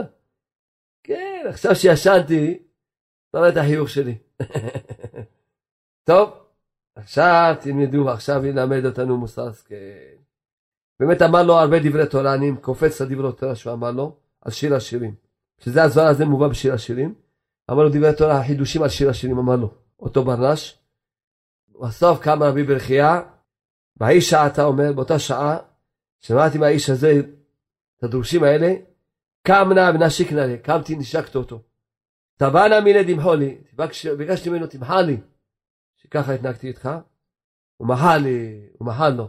[1.04, 2.58] כן, עכשיו שישנתי,
[3.30, 4.18] אתה רואה את החיוך שלי.
[6.08, 6.30] טוב,
[6.96, 9.74] עכשיו תלמדו, עכשיו ילמד אותנו מוסר השכל.
[11.00, 14.74] באמת אמר לו הרבה דברי תורה, אני קופץ לדברי תורה שהוא אמר לו, על שיר
[14.74, 15.14] השירים.
[15.64, 17.14] שזה הזוהר הזה מובא בשיר השירים.
[17.70, 20.78] אמר לו דברי תורה, החידושים על שיר השירים, אמר לו, אותו ברנש.
[21.82, 23.22] בסוף קם רבי ברכיה,
[23.96, 25.56] בהיא שעה אתה אומר, באותה שעה,
[26.20, 27.20] שמעתי מהאיש הזה
[27.98, 28.74] את הדרושים האלה,
[29.42, 31.62] קם נא ונשיק נא, קמתי נשקת אותו.
[32.38, 33.58] תבע נא מיני דמחו לי,
[34.18, 35.20] ביקשתי ממנו תמחה לי,
[35.96, 36.88] שככה התנהגתי איתך,
[37.76, 39.28] הוא מחל לי, הוא מחל לו.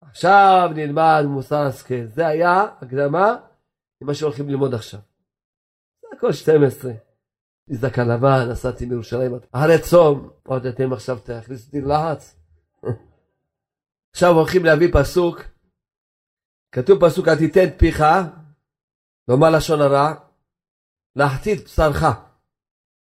[0.00, 3.36] עכשיו נלמד מוסר השכל, זה היה הקדמה
[4.02, 5.00] למה שהולכים ללמוד עכשיו.
[6.20, 6.92] הכל 12.
[7.70, 12.36] זקן לבן, נסעתי מירושלים, אחרי צום, עוד אתם עכשיו תכניסו אותי ללחץ.
[14.10, 15.40] עכשיו הולכים להביא פסוק,
[16.72, 18.04] כתוב פסוק, אל תיתן פיך,
[19.28, 20.14] לומר לשון הרע,
[21.16, 22.04] להחטיא בשרך,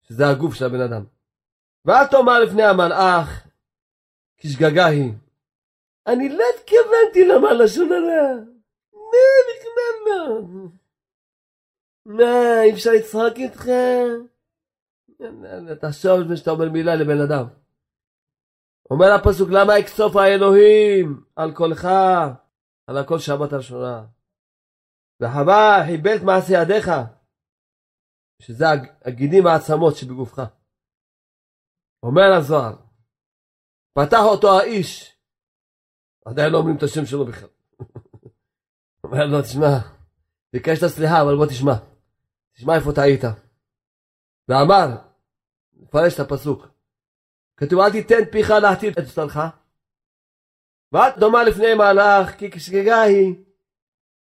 [0.03, 1.05] שזה הגוף של הבן אדם.
[1.85, 3.47] ואל תאמר לפני המלאך,
[4.37, 5.13] כשגגה היא.
[6.07, 8.35] אני לא התכוונתי לומר לשון הרע.
[8.93, 10.41] מה, בכלל לא.
[12.09, 13.65] מה, אי אפשר לצחוק איתך?
[15.81, 17.47] תחשוב לפני שאתה אומר מילה לבן אדם.
[18.91, 21.85] אומר הפסוק, למה יקצוף האלוהים על קולך,
[22.87, 24.07] על הכל שבת הראשונה?
[25.21, 26.91] וחווה חיבל את מעשה ידיך,
[28.43, 28.65] שזה
[29.05, 30.43] הגידים העצמות שבגופך.
[32.03, 32.77] אומר הזוהר,
[33.95, 35.17] פתח אותו האיש,
[36.25, 37.49] עדיין לא אומרים את השם שלו בכלל.
[39.05, 39.79] אומר לו, תשמע,
[40.53, 41.98] ביקשת סליחה, אבל בוא תשמע.
[42.59, 43.21] תשמע איפה טעית.
[44.49, 44.87] ואמר,
[45.73, 46.67] נפרש את הפסוק.
[47.57, 49.37] כתוב אל תיתן פיך להטיל את בשרך.
[50.93, 53.35] ואת דומה לפני מהלך כי כשגגה היא.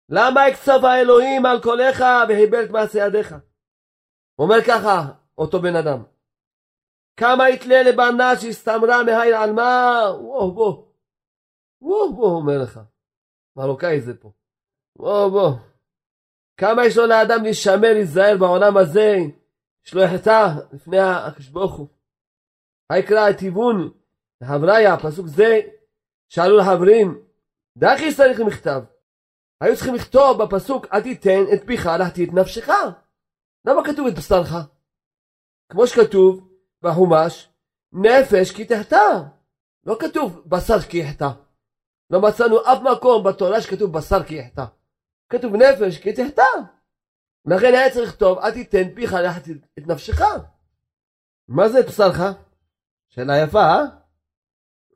[0.09, 3.35] למה הקצב האלוהים על קולך והיבל את מעשה ידיך?
[4.39, 6.03] אומר ככה אותו בן אדם.
[7.17, 10.01] כמה יתלה לבנה שהסתמרה מהעיר על מה?
[10.19, 10.85] וואו בוא.
[11.81, 12.79] וואו בוא אומר לך.
[13.55, 14.31] מרוקאי זה פה.
[14.95, 15.72] וואו בוא.
[16.57, 19.17] כמה יש לו לאדם להישמר, להיזהר בעולם הזה,
[19.85, 21.87] יש לו יחטא לפני הקדוש ברוך הוא.
[22.89, 23.89] היקרא את היוון,
[24.41, 25.59] לחבריה, פסוק זה,
[26.29, 27.21] שאלו לחברים,
[27.77, 28.81] דחי צריך מכתב.
[29.61, 32.69] היו צריכים לכתוב בפסוק, אל תיתן את פיך להחטיא את נפשך.
[33.65, 34.53] למה כתוב את בשרך?
[35.71, 36.47] כמו שכתוב
[36.81, 37.49] בחומש,
[37.93, 39.21] נפש כי תחטא.
[39.85, 41.29] לא כתוב בשר כי יחטא.
[42.09, 44.65] לא מצאנו אף מקום בתורה שכתוב בשר כי יחטא.
[45.33, 46.41] כתוב נפש כי תחטא.
[47.45, 50.21] לכן היה צריך לכתוב, אל תיתן פיך להחטיא את נפשך.
[51.47, 52.19] מה זה בשרך?
[53.09, 53.81] שאלה יפה, אה?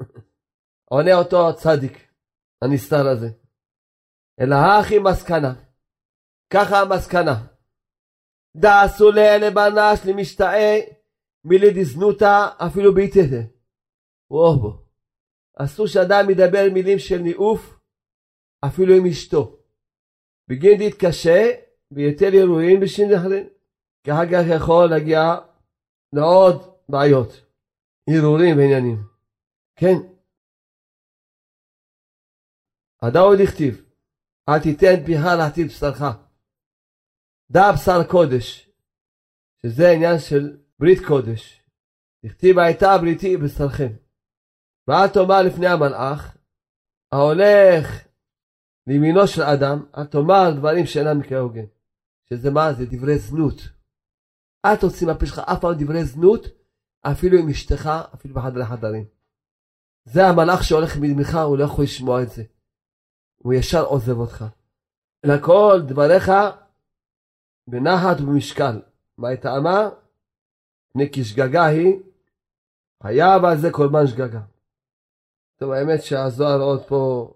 [0.92, 2.08] עונה אותו צדיק,
[2.62, 3.28] הנסתר הזה.
[4.40, 5.54] אלא הכי מסקנה.
[6.50, 7.46] ככה המסקנה.
[8.58, 10.80] דעשו לבנש למשתאה
[11.44, 13.42] מלדזנותה אפילו בעיטתה.
[14.32, 14.88] וואו.
[15.56, 17.80] אסור שאדם ידבר מילים של ניאוף
[18.66, 19.57] אפילו עם אשתו.
[20.48, 21.42] בגין להתקשה
[21.92, 23.48] ויותר אירועים בשין אחרים.
[24.04, 25.22] כי אחר כך יכול להגיע
[26.14, 26.56] לעוד
[26.90, 27.30] בעיות,
[28.10, 28.98] הרהורים ועניינים.
[29.76, 29.98] כן.
[33.02, 33.86] הדאוד הכתיב,
[34.50, 36.02] אל תיתן פיך להטיל בשרך.
[37.52, 38.70] דע בשר קודש,
[39.62, 41.64] שזה עניין של ברית קודש.
[42.24, 43.94] הכתיב הייתה בריתי בשרכם.
[44.88, 46.38] ואל תאמר לפני המלאך,
[47.12, 48.07] ההולך
[48.88, 51.66] לימינו של אדם, אל תאמר דברים שאינם כהוגן.
[52.30, 52.74] שזה מה?
[52.74, 53.62] זה דברי זנות.
[54.66, 56.46] אל תוציא מהפה שלך אף פעם דברי זנות,
[57.02, 59.06] אפילו עם אשתך, אפילו בחדרי חדרים.
[60.06, 62.44] זה המלאך שהולך מימינך, הוא לא יכול לשמוע את זה.
[63.38, 64.46] הוא ישר עוזב אותך.
[65.26, 66.32] לכל דבריך
[67.68, 68.82] בנחת ובמשקל.
[69.18, 69.90] מה היא טעמה?
[70.94, 72.00] פני כשגגה היא,
[73.04, 74.42] חייב על זה קורבן שגגה.
[75.58, 77.34] טוב, האמת שהזוהר עוד פה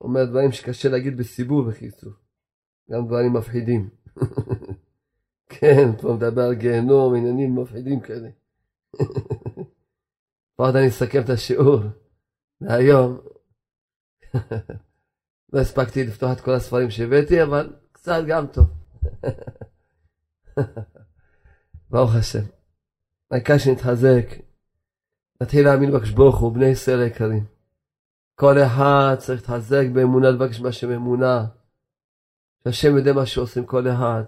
[0.00, 2.12] אומר דברים שקשה להגיד בסיבוב בקיצור.
[2.90, 3.88] גם דברים מפחידים.
[5.58, 8.28] כן, פה מדבר על גיהנום, עניינים מפחידים כאלה.
[10.56, 11.80] עוד אני אסכם את השיעור
[12.60, 13.20] להיום.
[15.52, 18.66] לא הספקתי לפתוח את כל הספרים שהבאתי, אבל קצת גם טוב.
[21.90, 22.44] ברוך השם.
[23.30, 24.26] העיקר שנתחזק,
[25.42, 25.90] נתחיל להאמין
[26.40, 27.57] הוא, בני ישראל היקרים.
[28.40, 31.46] כל אחד צריך להתחזק באמונה, לבקש מהשם אמונה.
[32.64, 34.22] שהשם יודע מה שעושים כל אחד.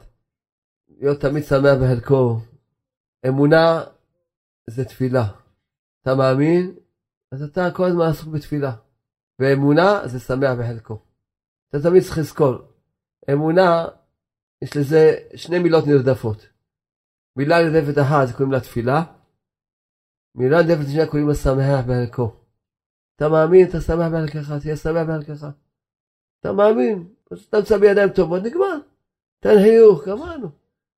[0.88, 2.40] להיות תמיד שמח בחלקו.
[3.28, 3.84] אמונה
[4.70, 5.24] זה תפילה.
[6.02, 6.74] אתה מאמין?
[7.32, 8.72] אז אתה כל הזמן עסוק בתפילה.
[9.38, 11.02] ואמונה זה שמח בחלקו.
[11.68, 12.54] אתה תמיד צריך לזכור.
[13.32, 13.84] אמונה
[14.62, 16.48] יש לזה שני מילות נרדפות.
[17.36, 19.02] מילה נרדפת אחת קוראים לה תפילה,
[20.34, 22.39] מילה נרדפת שנייה קוראים לה שמח בחלקו.
[23.20, 25.46] אתה מאמין, אתה שמח בחלקך, תהיה שמח בחלקך.
[26.40, 27.08] אתה מאמין,
[27.48, 28.78] אתה מצא בידיים טובות, נגמר.
[29.40, 30.48] תן חיוך, גמרנו.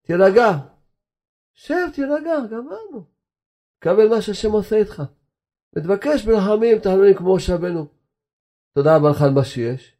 [0.02, 0.50] תירגע.
[1.54, 3.04] שב, תירגע, גמרנו.
[3.78, 5.02] קבל מה שהשם עושה איתך.
[5.74, 7.86] ותבקש ברחמים תחנונים כמו שבנו.
[8.74, 9.96] תודה רבה לך על מה שיש.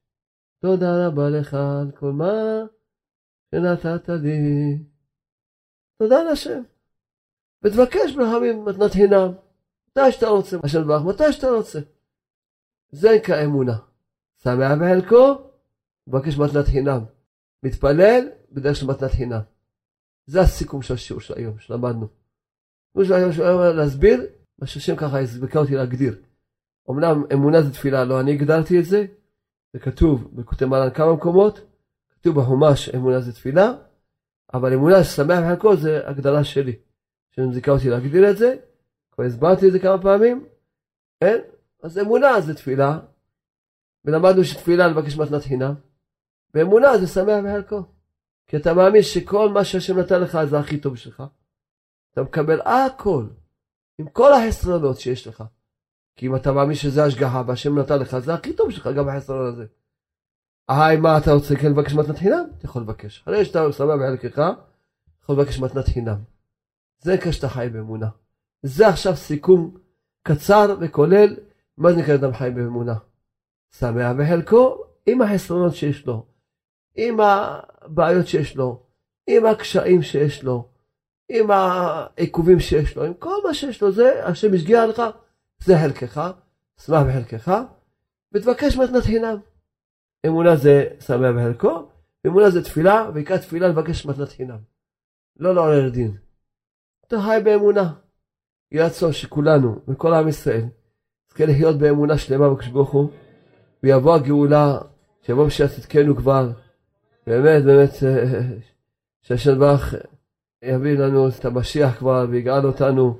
[0.61, 2.33] תודה רבה לך על כל מה
[3.51, 4.79] שנתת לי.
[5.99, 6.63] תודה להשם.
[7.65, 9.33] ותבקש ברחמים מתנת חינם.
[9.91, 11.81] מתי שאתה רוצה, השם ברך, מתי שאתה רוצה.
[12.93, 13.79] זה נקרא אמונה.
[14.43, 15.51] שמח בחלקו,
[16.07, 17.01] מבקש מתנת חינם.
[17.63, 19.41] מתפלל בדרך של מתנת חינם.
[20.27, 22.07] זה הסיכום של השיעור של היום, שלמדנו.
[22.91, 24.27] השיעור של היום שלמדנו להסביר
[24.59, 26.23] מה שהשם ככה הסביקה אותי להגדיר.
[26.91, 29.07] אמנם אמונה זה תפילה, לא אני הגדרתי את זה,
[29.73, 31.61] זה כתוב בכותב מרן כמה מקומות,
[32.11, 33.73] כתוב בחומש אמונה זה תפילה,
[34.55, 36.77] אבל אמונה ששמח בחלקו זה הגדרה שלי,
[37.31, 38.57] שמזיקה אותי להגדיר את זה,
[39.13, 40.47] כבר הסברתי את זה כמה פעמים,
[41.21, 41.39] כן?
[41.83, 42.99] אז אמונה זה תפילה,
[44.05, 45.75] ולמדנו שתפילה לבקש מתנת חינם,
[46.55, 47.83] ואמונה זה שמח בחלקו.
[48.47, 51.23] כי אתה מאמין שכל מה שהשם נתן לך זה הכי טוב שלך.
[52.13, 53.27] אתה מקבל הכל,
[53.99, 55.45] עם כל החסרונות שיש לך.
[56.17, 59.47] כי אם אתה מאמין שזה השגחה והשם נתן לך, זה הכי טוב שלך גם החסרון
[59.47, 59.67] הזה.
[60.69, 62.45] היי, מה אתה רוצה כן לבקש מתנת חינם?
[62.59, 63.23] אתה יכול לבקש.
[63.23, 64.53] אחרי שאתה שמח בחלקך, אתה
[65.23, 66.19] יכול לבקש מתנת חינם.
[66.99, 68.09] זה כשאתה חי באמונה.
[68.63, 69.77] זה עכשיו סיכום
[70.23, 71.37] קצר וכולל
[71.83, 72.95] מה זה נקרא אדם חי באמונה.
[73.75, 76.27] שמח בחלקו עם החסרונות שיש לו,
[76.95, 78.83] עם הבעיות שיש לו,
[79.27, 80.69] עם הקשיים שיש לו,
[81.29, 85.03] עם העיכובים שיש לו, עם כל מה שיש לו, זה השם השגיע לך,
[85.65, 86.31] זה חלקך,
[86.81, 87.53] שמח בחלקך,
[88.33, 89.37] ותבקש מתנת חינם.
[90.27, 91.89] אמונה זה שמח בחלקו,
[92.27, 94.59] אמונה זה תפילה, ועיקר תפילה לבקש מתנת חינם.
[95.37, 96.17] לא לעורר דין.
[97.07, 97.93] אתה חי באמונה.
[98.73, 100.65] יהיה רצון שכולנו, וכל עם ישראל,
[101.33, 103.11] נזכה לחיות באמונה שלמה בקדוש ברוך הוא,
[103.83, 104.79] ויבוא הגאולה,
[105.23, 106.51] שיבוא בשביל צדקנו כבר.
[107.27, 108.43] באמת, באמת, אה,
[109.23, 109.95] שהשם ברך
[110.63, 113.17] יביא לנו את המשיח כבר ויגאל אותנו.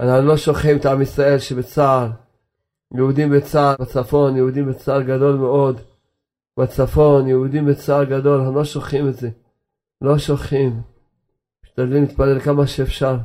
[0.00, 2.10] אנחנו לא שוכחים את עם ישראל שבצער,
[2.94, 5.80] יהודים בצער בצפון, יהודים בצער גדול מאוד
[6.60, 9.30] בצפון, יהודים בצער גדול, אנחנו לא שוכחים את זה.
[10.00, 10.80] לא שוכחים.
[11.64, 13.16] משתדלים להתפלל כמה שאפשר.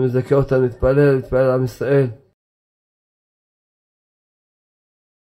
[0.00, 2.06] שמזכה אותנו להתפלל, להתפלל עם ישראל.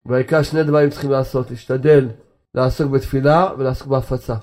[0.06, 2.10] והעיקר שני דברים צריכים לעשות, להשתדל
[2.56, 4.36] לעסוק בתפילה ולעסוק בהפצה.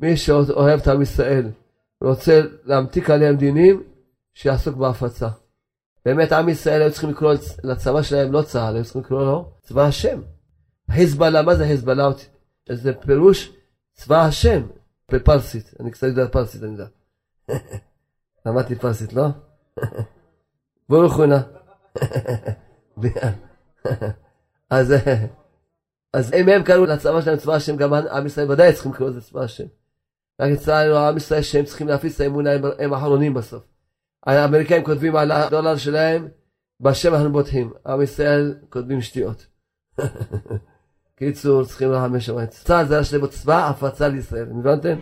[0.00, 1.50] מי שאוהב את עם ישראל
[2.02, 3.82] ורוצה להמתיק עליהם דינים,
[4.34, 5.28] שיעסוק בהפצה.
[6.04, 9.82] באמת עם ישראל היו צריכים לקרוא לצבא שלהם לא צה"ל, היו צריכים לקרוא לו צבא
[9.82, 10.20] השם.
[10.90, 12.08] חיזבאללה, מה זה חיזבאללה?
[12.72, 13.52] זה פירוש
[13.94, 14.62] צבא השם
[15.12, 15.74] בפרסית.
[15.80, 16.86] אני קצת יודע פרסית, אני יודע.
[18.46, 19.26] למדתי פרסית, לא?
[20.88, 21.40] ברוך הוא נא.
[24.70, 24.94] אז,
[26.16, 29.20] אז אם הם קראו לצבא שלהם צבא השם, גם עם ישראל ודאי צריכים לקרוא לזה
[29.20, 29.64] צבא השם.
[30.40, 33.64] רק אצלנו עם ישראל שהם צריכים להפיץ את האמונה, הם, הם אחרונים בסוף.
[34.26, 36.28] האמריקאים כותבים על הדולר שלהם,
[36.80, 37.72] בשם אנחנו בוטחים.
[37.86, 39.46] עם ישראל כותבים שטויות.
[41.18, 42.46] קיצור, צריכים לחמש שם.
[42.46, 44.98] צה"ל זה השם צבא הפצה לישראל, הבנתם?